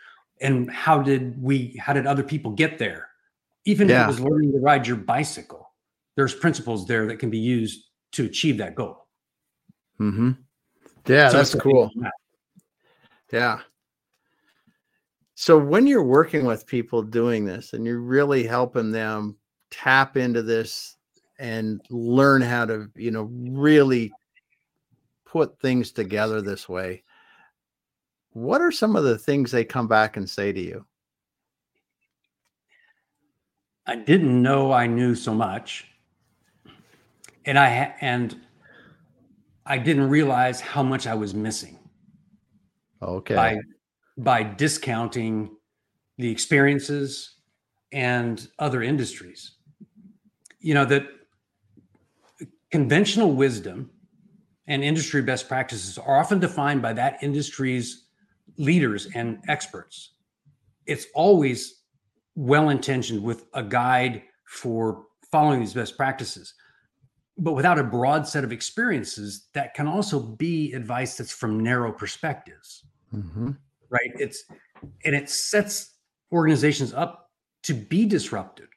[0.41, 1.75] And how did we?
[1.79, 3.09] How did other people get there?
[3.65, 5.73] Even if it was learning to ride your bicycle,
[6.15, 9.07] there's principles there that can be used to achieve that goal.
[9.99, 10.31] Mm-hmm.
[11.07, 11.91] Yeah, So that's cool.
[13.31, 13.59] Yeah.
[15.35, 19.35] So when you're working with people doing this and you're really helping them
[19.69, 20.95] tap into this
[21.39, 24.13] and learn how to, you know, really
[25.25, 27.03] put things together this way,
[28.31, 30.85] what are some of the things they come back and say to you?
[33.85, 35.85] I didn't know I knew so much.
[37.45, 38.39] and I and
[39.65, 41.74] I didn't realize how much I was missing
[43.05, 43.35] Okay.
[43.35, 43.59] by
[44.17, 45.55] by discounting
[46.17, 47.35] the experiences
[47.91, 49.51] and other industries.
[50.59, 51.07] You know that
[52.71, 53.89] conventional wisdom
[54.67, 58.05] and industry best practices are often defined by that industry's
[58.57, 60.11] leaders and experts.
[60.85, 61.81] It's always
[62.35, 66.53] well intentioned with a guide for following these best practices.
[67.37, 71.91] But without a broad set of experiences, that can also be advice that's from narrow
[71.91, 73.51] perspectives, hmm
[73.89, 74.11] right?
[74.19, 74.45] It's
[75.03, 75.93] and it sets
[76.31, 77.31] organizations up
[77.63, 78.67] to be disrupted.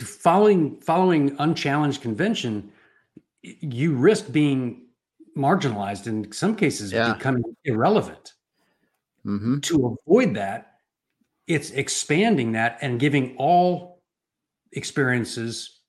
[0.00, 2.70] Following following unchallenged convention,
[3.42, 4.86] you risk being
[5.36, 7.14] marginalized in some cases Yeah.
[7.14, 8.34] becoming irrelevant
[9.24, 10.74] hmm to avoid that,
[11.46, 14.02] it's expanding that and giving all
[14.72, 15.80] experiences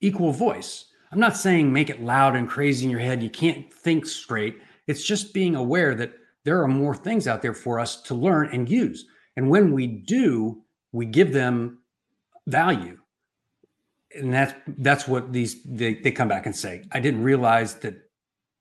[0.00, 0.86] equal voice.
[1.10, 3.22] I'm not saying make it loud and crazy in your head.
[3.22, 4.60] You can't think straight.
[4.86, 6.12] It's just being aware that
[6.44, 9.04] there are more things out there for us to learn and use.
[9.36, 11.78] And when we do, we give them
[12.46, 12.98] value.
[14.14, 16.84] And that's that's what these they, they come back and say.
[16.92, 17.94] I didn't realize that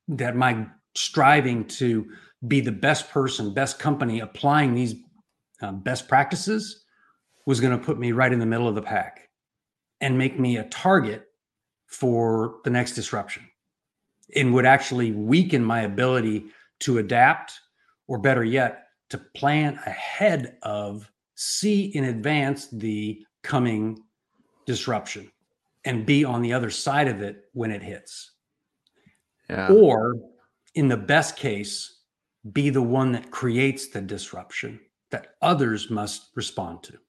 [0.07, 2.09] that my striving to
[2.47, 4.95] be the best person, best company applying these
[5.61, 6.83] um, best practices
[7.45, 9.29] was going to put me right in the middle of the pack
[9.99, 11.25] and make me a target
[11.87, 13.43] for the next disruption
[14.35, 16.45] and would actually weaken my ability
[16.79, 17.59] to adapt
[18.11, 23.97] or better yet to plan ahead of see in advance the coming
[24.65, 25.31] disruption
[25.85, 28.33] and be on the other side of it when it hits
[29.49, 29.71] Yeah.
[29.71, 30.17] or
[30.75, 32.01] in the best case
[32.51, 36.99] be the one that creates the disruption that others must respond to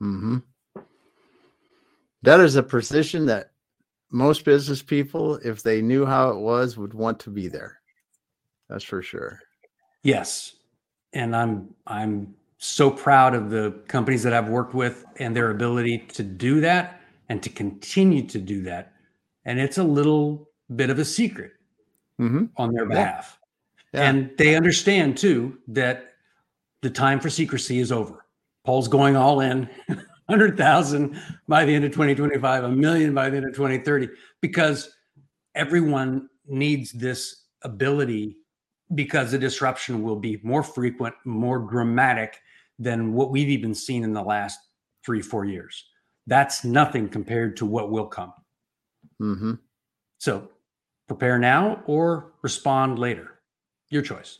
[0.00, 0.38] hmm
[2.22, 3.50] That is a position that
[4.10, 7.80] most business people, if they knew how it was, would want to be there.
[8.70, 9.40] That's for sure.
[10.04, 10.54] Yes
[11.12, 15.98] and i'm i'm so proud of the companies that i've worked with and their ability
[15.98, 18.92] to do that and to continue to do that
[19.44, 21.52] and it's a little bit of a secret
[22.18, 22.88] hmm on their Yeah.
[22.94, 23.38] behalf
[23.92, 24.08] Yeah.
[24.08, 26.12] and they understand too that
[26.82, 28.26] the time for secrecy is over.
[28.66, 29.66] Paul's going all in,
[30.26, 34.08] 100,000 by the end of 2025, a million by the end of 2030,
[34.42, 34.94] because
[35.54, 38.36] everyone needs this ability
[38.94, 42.40] because the disruption will be more frequent, more dramatic
[42.78, 44.58] than what we've even seen in the last
[45.04, 45.86] three, four years.
[46.26, 48.32] That's nothing compared to what will come.
[49.18, 49.52] hmm
[50.18, 50.50] So
[51.06, 53.40] prepare now or respond later.
[53.90, 54.38] Your choice.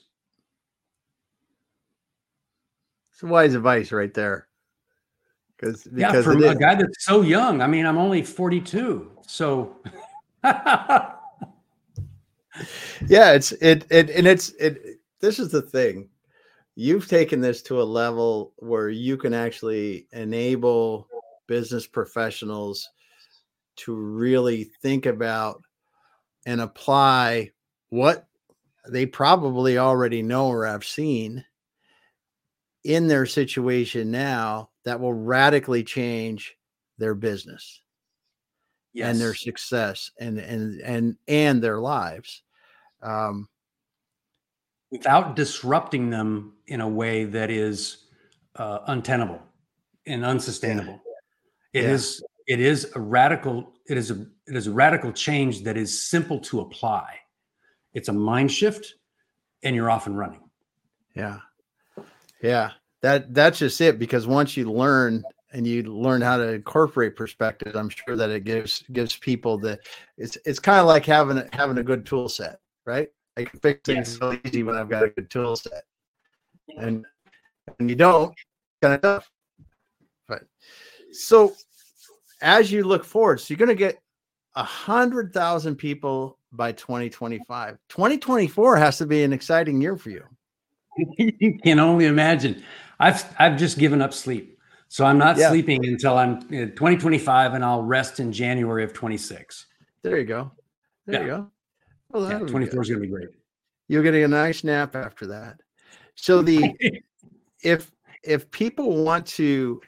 [3.12, 4.48] It's wise advice right there.
[5.56, 7.60] Because Yeah, from a guy that's so young.
[7.60, 9.10] I mean, I'm only 42.
[9.26, 9.76] So
[13.06, 15.00] yeah, it's it it and it's it.
[15.20, 16.08] This is the thing.
[16.76, 21.08] You've taken this to a level where you can actually enable
[21.46, 22.88] business professionals
[23.76, 25.62] to really think about
[26.46, 27.50] and apply
[27.90, 28.26] what
[28.88, 31.44] they probably already know or have seen
[32.84, 36.56] in their situation now that will radically change
[36.98, 37.80] their business
[38.92, 39.10] yes.
[39.10, 42.43] and their success and and and and their lives
[43.04, 43.48] um
[44.90, 48.06] without disrupting them in a way that is
[48.56, 49.42] uh, untenable
[50.06, 51.00] and unsustainable.
[51.72, 51.90] It Yeah.
[51.92, 56.06] is it is a radical it is a it is a radical change that is
[56.06, 57.18] simple to apply.
[57.92, 58.94] It's a mind shift
[59.62, 60.40] and you're off and running.
[61.16, 61.38] yeah
[62.42, 67.14] yeah that that's just it because once you learn and you learn how to incorporate
[67.16, 69.78] perspective i'm sure that it gives gives people the
[70.18, 73.80] it's it's kind of like having having a good tool set right i can fix
[73.84, 75.84] things so easy when i've got a good tool set
[76.78, 77.04] and
[77.76, 78.34] when you don't
[78.82, 79.30] kind of tough
[80.28, 80.42] but
[81.12, 81.54] so
[82.42, 84.00] as you look forward so you're going to get
[84.56, 90.24] a hundred thousand people by 2025 2024 has to be an exciting year for you
[91.18, 92.62] you can only imagine.
[93.00, 94.58] I've I've just given up sleep.
[94.88, 95.48] So I'm not Yeah.
[95.48, 99.66] sleeping until I'm uh, 2025 and I'll rest in January of 26.
[100.02, 100.52] There you go.
[101.06, 101.50] There you go.
[102.14, 103.28] Well, Yeah, that'll 24 is going to be great.
[103.88, 105.60] You're getting a nice nap after that.
[106.14, 106.72] So the
[107.62, 107.90] if
[108.22, 109.80] if people want to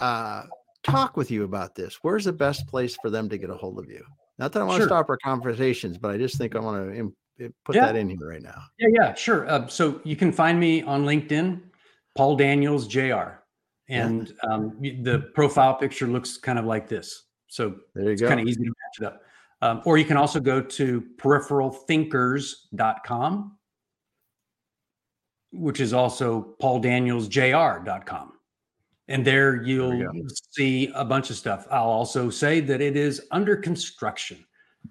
[0.00, 0.44] uh
[0.84, 3.78] talk with you about this, where's the best place for them to get a hold
[3.80, 4.04] of you?
[4.38, 4.86] Not that I want Sure.
[4.86, 7.86] to stop our conversations, but I just think I want to put Yeah.
[7.86, 8.62] that in here right now.
[8.78, 9.48] Yeah, yeah, sure.
[9.50, 11.60] Uh, so you can find me on LinkedIn,
[12.16, 13.40] Paul Daniels Jr.
[13.88, 17.24] And um, the profile picture looks kind of like this.
[17.48, 18.28] So There you it's go.
[18.28, 19.22] kind of easy to match it up.
[19.62, 23.58] Um, or you can also go to peripheralthinkers.com,
[25.52, 28.32] which is also pauldanielsjr.com.
[29.08, 30.10] And there you'll there
[30.50, 31.68] see a bunch of stuff.
[31.70, 34.44] I'll also say that it is under construction.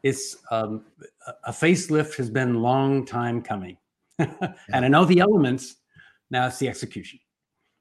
[0.04, 0.86] It's um,
[1.44, 3.76] a facelift has been long time coming.
[4.20, 5.76] and I know the elements.
[6.32, 7.20] Now it's the execution.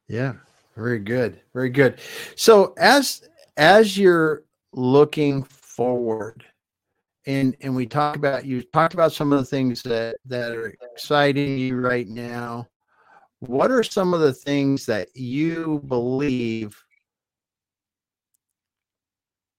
[0.08, 0.34] Yeah,
[0.76, 1.40] very good.
[1.54, 2.00] Very good.
[2.36, 6.44] So as as you're looking forward
[7.26, 10.74] and and we talk about you talked about some of the things that that are
[10.92, 12.68] exciting you right now.
[13.40, 16.82] What are some of the things that you believe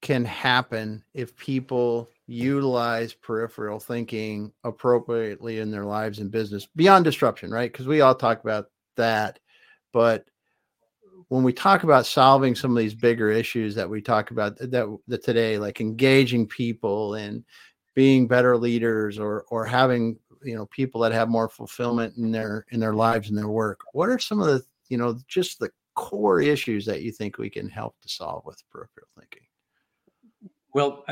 [0.02, 7.52] can happen if people utilize peripheral thinking appropriately in their lives and business beyond disruption
[7.52, 7.72] right?
[7.72, 9.40] Because we all talk about that
[9.94, 10.26] but
[11.30, 14.98] when we talk about solving some of these bigger issues that we talk about that,
[15.08, 17.44] that today, like engaging people and
[17.96, 22.66] being better leaders or or having you know people that have more fulfillment in their
[22.70, 25.70] in their lives and their work, what are some of the you know just the
[25.96, 29.42] core issues that you think we can help to solve with peripheral thinking?
[30.74, 31.06] Well,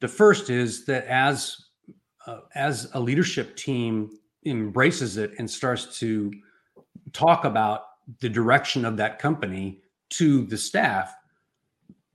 [0.00, 1.56] the first is that as
[2.26, 6.32] uh, as a leadership team embraces it and starts to
[7.12, 7.82] talk about
[8.20, 11.14] the direction of that company to the staff,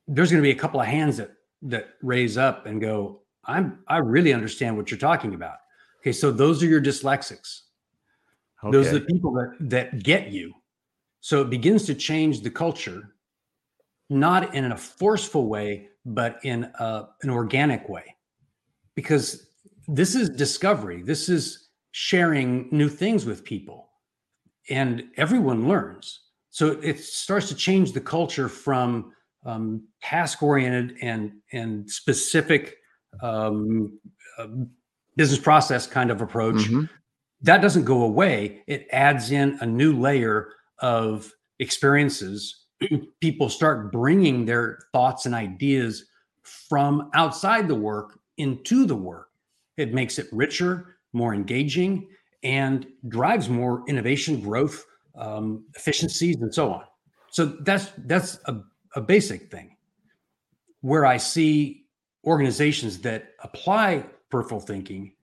[0.08, 1.32] there's going to be a couple of hands that
[1.64, 5.58] that raise up and go, "I'm I really understand what you're talking about."
[6.02, 7.62] Okay, so those are your dyslexics.
[8.64, 8.72] Okay.
[8.72, 10.54] Those are the people that that get you.
[11.20, 13.16] So it begins to change the culture,
[14.10, 18.16] not in a forceful way, but in a, an organic way,
[18.96, 19.48] because
[19.88, 21.02] this is discovery.
[21.02, 23.87] This is sharing new things with people
[24.70, 26.22] and everyone learns.
[26.50, 29.14] So it starts to change the culture from
[29.46, 32.78] um, task oriented and and specific
[33.22, 34.00] um,
[34.38, 34.48] uh,
[35.16, 36.56] business process kind of approach.
[36.56, 36.86] Mm-hmm.
[37.42, 38.64] That doesn't go away.
[38.68, 40.50] It adds in a new layer
[40.80, 42.66] of experiences.
[43.22, 46.06] People start bringing their thoughts and ideas
[46.44, 49.30] from outside the work into the work.
[49.78, 52.08] It makes it richer, more engaging,
[52.44, 54.86] and drives more innovation, growth,
[55.18, 56.84] um, efficiencies, and so on.
[57.32, 58.62] So that's that's a,
[58.96, 59.76] a basic thing.
[60.82, 61.86] Where I see
[62.26, 65.14] organizations that apply peripheral thinking,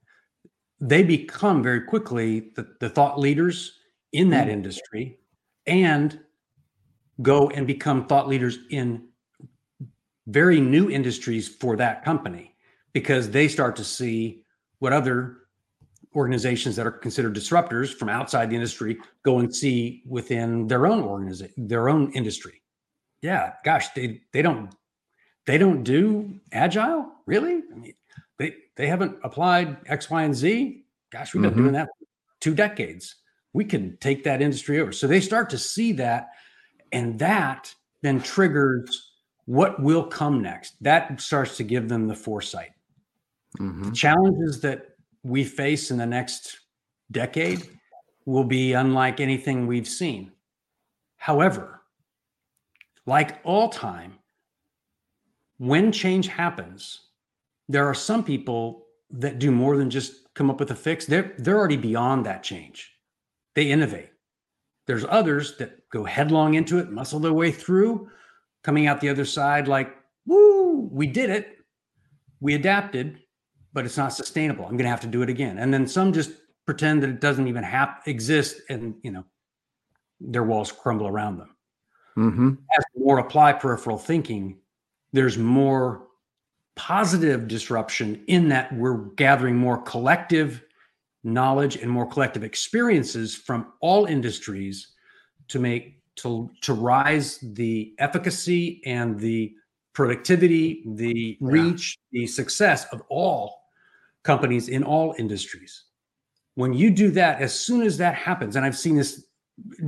[0.81, 3.79] they become very quickly the, the thought leaders
[4.13, 4.55] in that mm-hmm.
[4.55, 5.19] industry
[5.67, 6.21] and
[7.23, 9.09] go and become thought leaders in
[10.27, 12.55] very new industries for that company
[12.93, 14.43] because they start to see
[14.79, 15.39] what other
[16.15, 21.03] organizations that are considered disruptors from outside the industry go and see within their own
[21.03, 22.63] organization, their own industry.
[23.23, 24.75] Yeah, gosh, they they don't
[25.47, 27.63] they don't do agile, really?
[27.73, 27.95] I mean,
[28.39, 30.85] they they haven't applied X, Y, and Z.
[31.11, 31.61] Gosh, we've been mm-hmm.
[31.61, 32.07] doing that for
[32.41, 33.17] two decades.
[33.53, 34.93] We can take that industry over.
[34.93, 36.29] So they start to see that,
[36.93, 39.13] and that then triggers
[39.47, 40.75] what will come next.
[40.83, 42.71] That starts to give them the foresight.
[43.59, 43.91] Mm-hmm.
[43.91, 44.94] The challenges that
[45.25, 46.61] we face in the next
[47.11, 47.67] decade
[48.27, 50.31] will be unlike anything we've seen.
[51.17, 51.81] However,
[53.07, 54.19] like all time,
[55.59, 57.01] when change happens,
[57.69, 61.07] there are some people that do more than just come up with a fix.
[61.07, 62.93] They're, they're already beyond that change.
[63.55, 64.11] They innovate.
[64.87, 68.11] There's others that go headlong into it, muscle their way through,
[68.63, 69.95] coming out the other side like,
[70.27, 71.59] woo, we did it.
[72.41, 73.21] We adapted
[73.75, 74.65] but it's not sustainable.
[74.65, 75.59] I'm going to have to do it again.
[75.59, 76.31] And then some just
[76.65, 79.25] pretend that it doesn't even have exist, and you know,
[80.21, 81.57] their walls crumble around them.
[82.17, 82.51] Mm-hmm.
[82.79, 84.57] As more apply peripheral thinking,
[85.13, 86.07] there's more
[86.77, 90.65] positive disruption in that we're gathering more collective
[91.23, 94.93] knowledge and more collective experiences from all industries
[95.49, 99.53] to make to to rise the efficacy and the
[99.95, 101.49] productivity, the yeah.
[101.49, 103.64] reach, the success of all
[104.25, 105.85] companies in all industries.
[106.57, 109.27] When you do that, as soon as that happens, and I've seen this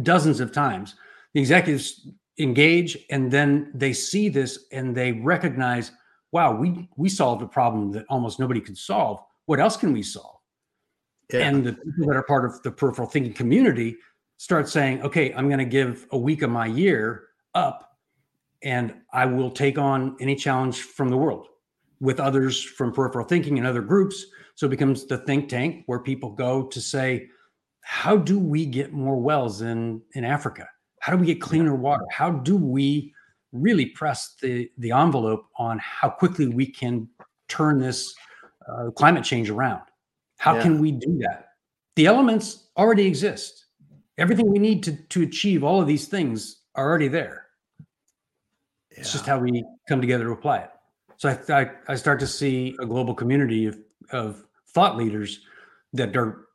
[0.03, 0.95] dozens of times,
[1.35, 2.09] the executives
[2.39, 5.93] engage and then they see this and they recognize,
[6.33, 9.21] wow, we we solved a problem that almost nobody could solve.
[9.47, 10.39] What else can we solve?
[11.33, 11.49] Yeah.
[11.49, 13.97] And the people that are part of the peripheral thinking community
[14.37, 17.97] start saying, okay, I'm going to give a week of my year up
[18.63, 21.49] and I will take on any challenge from the world
[22.01, 24.27] with others from peripheral thinking and other groups.
[24.55, 27.29] So it becomes the think tank where people go to say,
[27.81, 30.69] how do we get more wells in, in Africa?
[31.01, 32.05] How do we get cleaner water?
[32.11, 33.15] How do we
[33.53, 37.09] really press the, the envelope on how quickly we can
[37.49, 38.15] turn this
[38.69, 39.83] uh, climate change around?
[40.39, 40.63] How Yeah.
[40.63, 41.51] can we do that?
[41.95, 43.67] The elements already exist.
[44.19, 47.47] Everything we need to, to achieve all of these things are already there.
[48.91, 50.71] It's just how we come together to apply it.
[51.19, 53.79] So I, I, I start to see a global community of,
[54.11, 55.41] of thought leaders
[55.93, 56.49] that are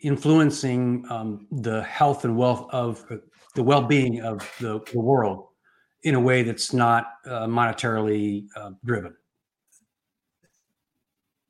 [0.00, 3.16] influencing um, the health and wealth of uh,
[3.54, 5.48] the well-being of the, the world
[6.02, 9.16] in a way that's not uh, monetarily uh, driven,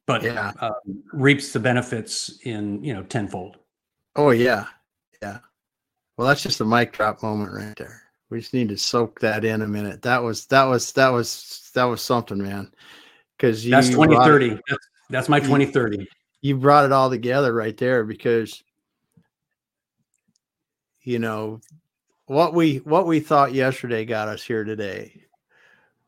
[0.06, 0.52] but Yeah.
[0.60, 0.70] uh,
[1.12, 3.58] reaps the benefits in you know tenfold.
[4.16, 4.66] Oh yeah,
[5.20, 5.40] yeah.
[6.16, 8.02] Well, that's just a mic drop moment right there.
[8.30, 10.02] We just need to soak that in a minute.
[10.02, 12.70] That was that was that was that was something, man.
[13.36, 14.50] Because That's it- 2030.
[14.68, 16.06] That's, that's my You- 2030.
[16.42, 18.62] you brought it all together right there because
[21.02, 21.60] you know
[22.26, 25.22] what we what we thought yesterday got us here today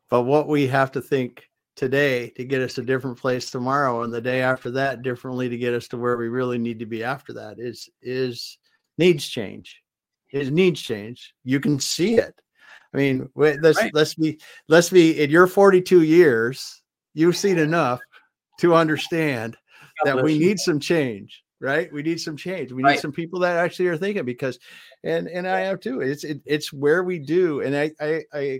[0.09, 4.13] but what we have to think today to get us a different place tomorrow and
[4.13, 7.03] the day after that differently to get us to where we really need to be
[7.03, 8.57] after that is is
[8.97, 9.80] needs change
[10.31, 12.35] it needs change you can see it.
[12.93, 13.91] I mean wait, let's Right.
[13.93, 16.81] let's be let's be in your 42 years
[17.13, 17.99] you've seen enough
[18.59, 19.57] to understand
[20.03, 20.39] that we you.
[20.47, 21.93] need some change right?
[21.93, 22.71] We need some change.
[22.71, 24.57] We need some people that actually are thinking because
[25.03, 26.01] and and i have too.
[26.01, 28.59] It's it, it's where we do and i i i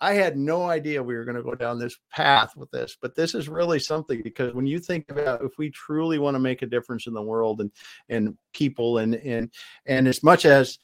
[0.00, 3.16] I had no idea we were going to go down this path with this, but
[3.16, 6.62] this is really something because when you think about if we truly want to make
[6.62, 7.70] a difference in the world and
[8.08, 9.50] and people and and
[9.86, 10.78] and as much as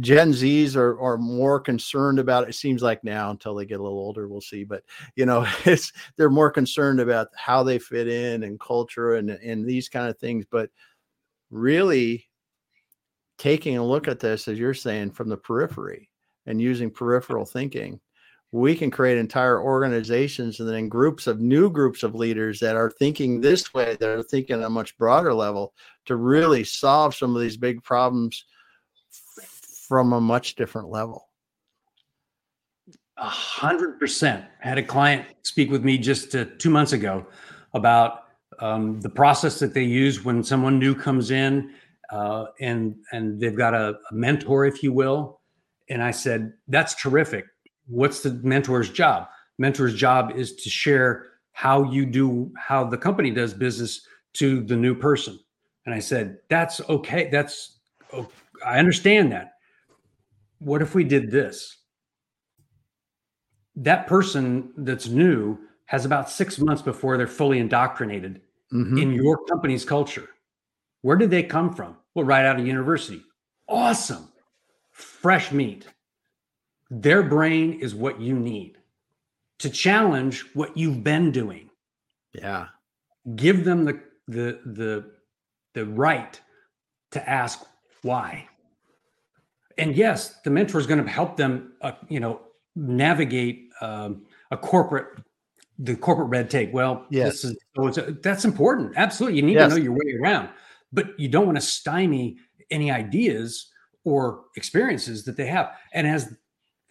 [0.00, 3.82] Gen Zs are are more concerned about it, seems like now until they get a
[3.82, 4.64] little older, we'll see.
[4.64, 4.84] But
[5.16, 9.66] you know, it's they're more concerned about how they fit in and culture and and
[9.66, 10.44] these kind of things.
[10.50, 10.70] But
[11.50, 12.28] really
[13.38, 16.08] taking a look at this, as you're saying, from the periphery
[16.46, 18.00] and using peripheral thinking,
[18.52, 22.90] we can create entire organizations and then groups of new groups of leaders that are
[22.90, 25.74] thinking this way, that are thinking on a much broader level
[26.06, 28.44] to really solve some of these big problems
[29.88, 31.28] from a much different level.
[33.18, 34.44] A hundred percent.
[34.60, 37.26] Had a client speak with me just uh, two months ago
[37.72, 38.24] about
[38.60, 41.72] um, the process that they use when someone new comes in,
[42.12, 45.40] uh, and and they've got a, a mentor, if you will.
[45.88, 47.46] And I said, "That's terrific.
[47.86, 49.28] What's the mentor's job?
[49.58, 54.76] Mentor's job is to share how you do, how the company does business to the
[54.76, 55.38] new person."
[55.86, 57.28] And I said, "That's okay.
[57.30, 57.78] That's
[58.12, 58.28] oh,
[58.64, 59.52] I understand that.
[60.58, 61.78] What if we did this?"
[63.76, 68.40] that person that's new has about six months before they're fully indoctrinated
[68.72, 69.00] Mhm.
[69.00, 70.28] in your company's culture.
[71.02, 71.96] Where did they come from?
[72.14, 73.22] Well, right out of university.
[73.68, 74.32] Awesome.
[74.90, 75.86] Fresh meat.
[76.90, 78.78] Their brain is what you need
[79.58, 81.70] to challenge what you've been doing.
[82.32, 82.68] Yeah.
[83.34, 85.12] Give them the the the
[85.74, 86.40] the right
[87.12, 87.64] to ask
[88.02, 88.48] why.
[89.78, 92.40] And yes, the mentor is going to help them, uh, you know,
[92.74, 95.18] navigate um, a corporate
[95.78, 96.72] the corporate red tape.
[96.72, 97.44] Well, Yes.
[97.44, 98.94] is so it's, that's important.
[98.96, 99.72] Absolutely, you need Yes.
[99.72, 100.48] to know your way around,
[100.92, 102.38] but you don't want to stymie
[102.70, 103.70] any ideas
[104.04, 105.72] or experiences that they have.
[105.92, 106.34] And as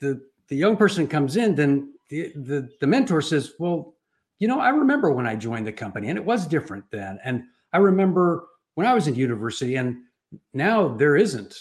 [0.06, 3.96] the the young person comes in, then the the, the mentor says, "Well,
[4.40, 7.44] you know, I remember when I joined the company, and it was different then, and
[7.74, 9.98] I remember when I was in university, and
[10.54, 11.56] now there isn't.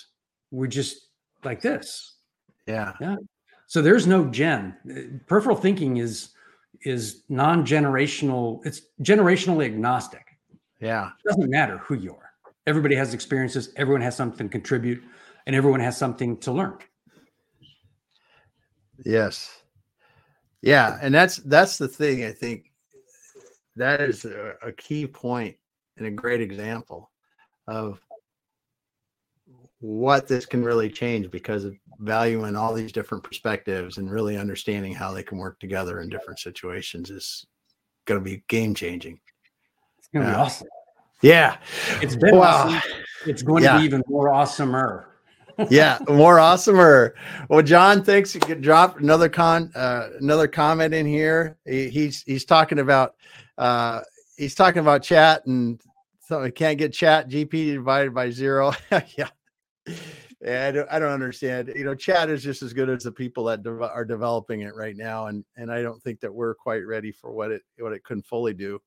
[0.51, 1.09] We're just
[1.43, 2.15] like this."
[2.67, 2.93] Yeah.
[3.67, 5.21] So there's no gen.
[5.27, 6.31] Peripheral thinking is
[6.83, 8.65] is non-generational.
[8.67, 10.27] It's generationally agnostic.
[10.81, 11.09] Yeah.
[11.25, 12.33] It doesn't matter who you are.
[12.67, 13.73] Everybody has experiences.
[13.77, 15.03] Everyone has something to contribute,
[15.47, 16.77] and everyone has something to learn.
[19.05, 19.63] Yes.
[20.63, 22.25] Yeah, and that's that's the thing.
[22.25, 22.73] I think
[23.77, 25.57] that is a, a key point
[25.97, 27.11] and a great example
[27.67, 28.01] of
[29.81, 34.95] what this can really change because of valuing all these different perspectives and really understanding
[34.95, 37.45] how they can work together in different situations is
[38.07, 39.21] going to be game changing.
[39.99, 40.69] It's going to be awesome.
[41.21, 41.59] Yeah.
[42.01, 42.69] It's been Wow.
[42.69, 42.91] awesome.
[43.27, 45.05] It's going to be even more awesomer.
[45.71, 47.13] Yeah, more awesomer.
[47.49, 48.35] Well, John, thanks.
[48.35, 51.57] You could drop another con, uh, another comment in here.
[51.65, 53.15] He, he's he's talking about
[53.59, 54.01] uh,
[54.37, 55.81] he's talking about chat and
[56.21, 58.73] so I can't get chat GP divided by zero.
[59.17, 59.29] yeah,
[60.41, 60.69] yeah.
[60.69, 61.71] I don't, I don't understand.
[61.75, 64.75] You know, chat is just as good as the people that dev- are developing it
[64.75, 67.93] right now, and and I don't think that we're quite ready for what it what
[67.93, 68.81] it couldn't fully do.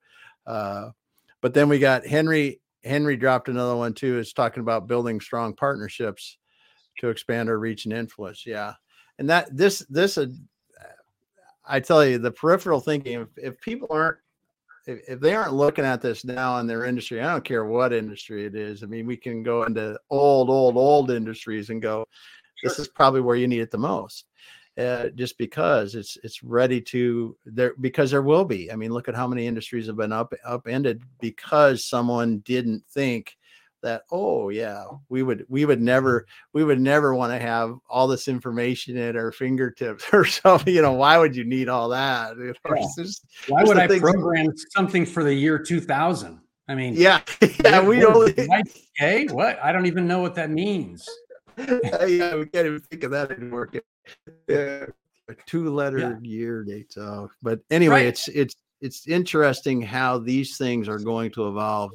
[0.45, 0.89] Uh,
[1.41, 2.59] but then we got Henry.
[2.84, 4.18] Henry dropped another one too.
[4.18, 6.38] Is talking about building strong partnerships
[6.98, 8.45] to expand our reach and influence.
[8.45, 8.74] Yeah.
[9.20, 10.28] And that this this uh,
[11.66, 14.18] I tell you, the peripheral thinking, if, if people aren't
[14.88, 17.93] if, if they aren't looking at this now in their industry, I don't care what
[17.93, 18.84] industry it is.
[18.84, 22.06] I mean, we can go into old, old, old industries and go,
[22.64, 24.26] this is probably where you need it the most.
[24.78, 28.72] Uh, just because it's it's ready to there because there will be.
[28.72, 33.37] I mean, look at how many industries have been up upended because someone didn't think
[33.84, 35.86] that oh yeah we would we would mm-hmm.
[35.86, 40.73] never we would never want to have all this information at our fingertips or something
[40.73, 42.84] you know why would you need all that You know, Yeah.
[42.84, 46.39] it's just- Why would I program something for the year 2000?
[46.69, 47.21] I mean, yeah
[47.63, 49.57] yeah we don't Okay, what?
[49.63, 51.07] I don't even know what that means.
[51.57, 53.69] yeah we can't even think of that anymore
[54.47, 54.86] yeah,
[55.30, 56.15] a two letter Yeah.
[56.21, 58.05] year date so but anyway Right.
[58.07, 61.91] it's it's it's interesting how these things are going to evolve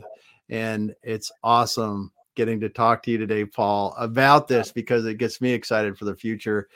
[0.52, 5.40] and it's awesome getting to talk to you today paul about this because it gets
[5.40, 6.68] me excited for the future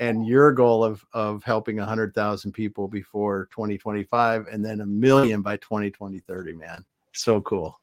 [0.00, 5.56] and your goal of of helping 100,000 people before 2025 and then a million by
[5.56, 7.78] 2020 30 man so cool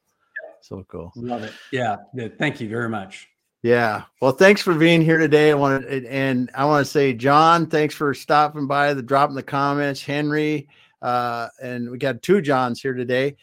[0.60, 1.52] so cool Love it.
[1.72, 1.96] Yeah.
[2.14, 3.28] yeah, Thank you very much.
[3.62, 4.04] yeah.
[4.20, 5.50] Well, thanks for being here today.
[5.50, 9.36] I want to, and I want to say, John, thanks for stopping by, the dropping
[9.36, 10.68] the comments, Henry,
[11.00, 13.36] uh, and we got two Johns here today.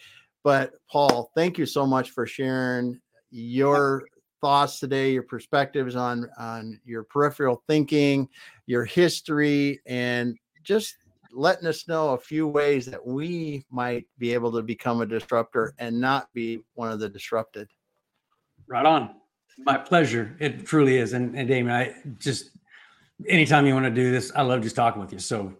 [0.47, 4.07] But Paul, thank you so much for sharing your
[4.39, 8.29] thoughts today, your perspectives on on your peripheral thinking,
[8.65, 10.95] your history, and just
[11.33, 15.73] letting us know a few ways that we might be able to become a disruptor
[15.79, 17.67] and not be one of the disrupted.
[18.67, 19.15] Right on.
[19.57, 20.33] My pleasure.
[20.39, 21.11] It truly is.
[21.11, 22.51] And, and I just
[23.27, 25.19] anytime you want to do this, I love just talking with you.
[25.19, 25.51] So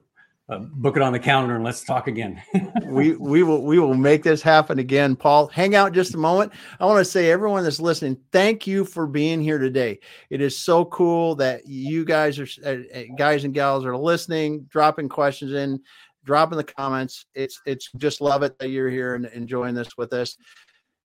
[0.49, 2.41] uh, book it on the calendar and let's talk again.
[2.85, 5.15] we we will we will make this happen again.
[5.15, 6.53] Paul hang out just a moment.
[6.79, 9.99] I want to say everyone that's listening thank you for being here today.
[10.29, 14.63] It is so cool that you guys are uh, uh, guys and gals are listening
[14.69, 15.81] dropping questions in
[16.23, 17.25] dropping the comments.
[17.35, 20.37] It's it's just love it that you're here and enjoying this with us.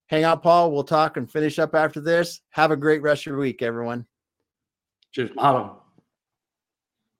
[0.07, 0.71] Hang out paul.
[0.71, 2.39] We'll talk and finish up after this.
[2.51, 4.05] Have a great rest of your week everyone.
[5.11, 5.82] Cheers, mahalo.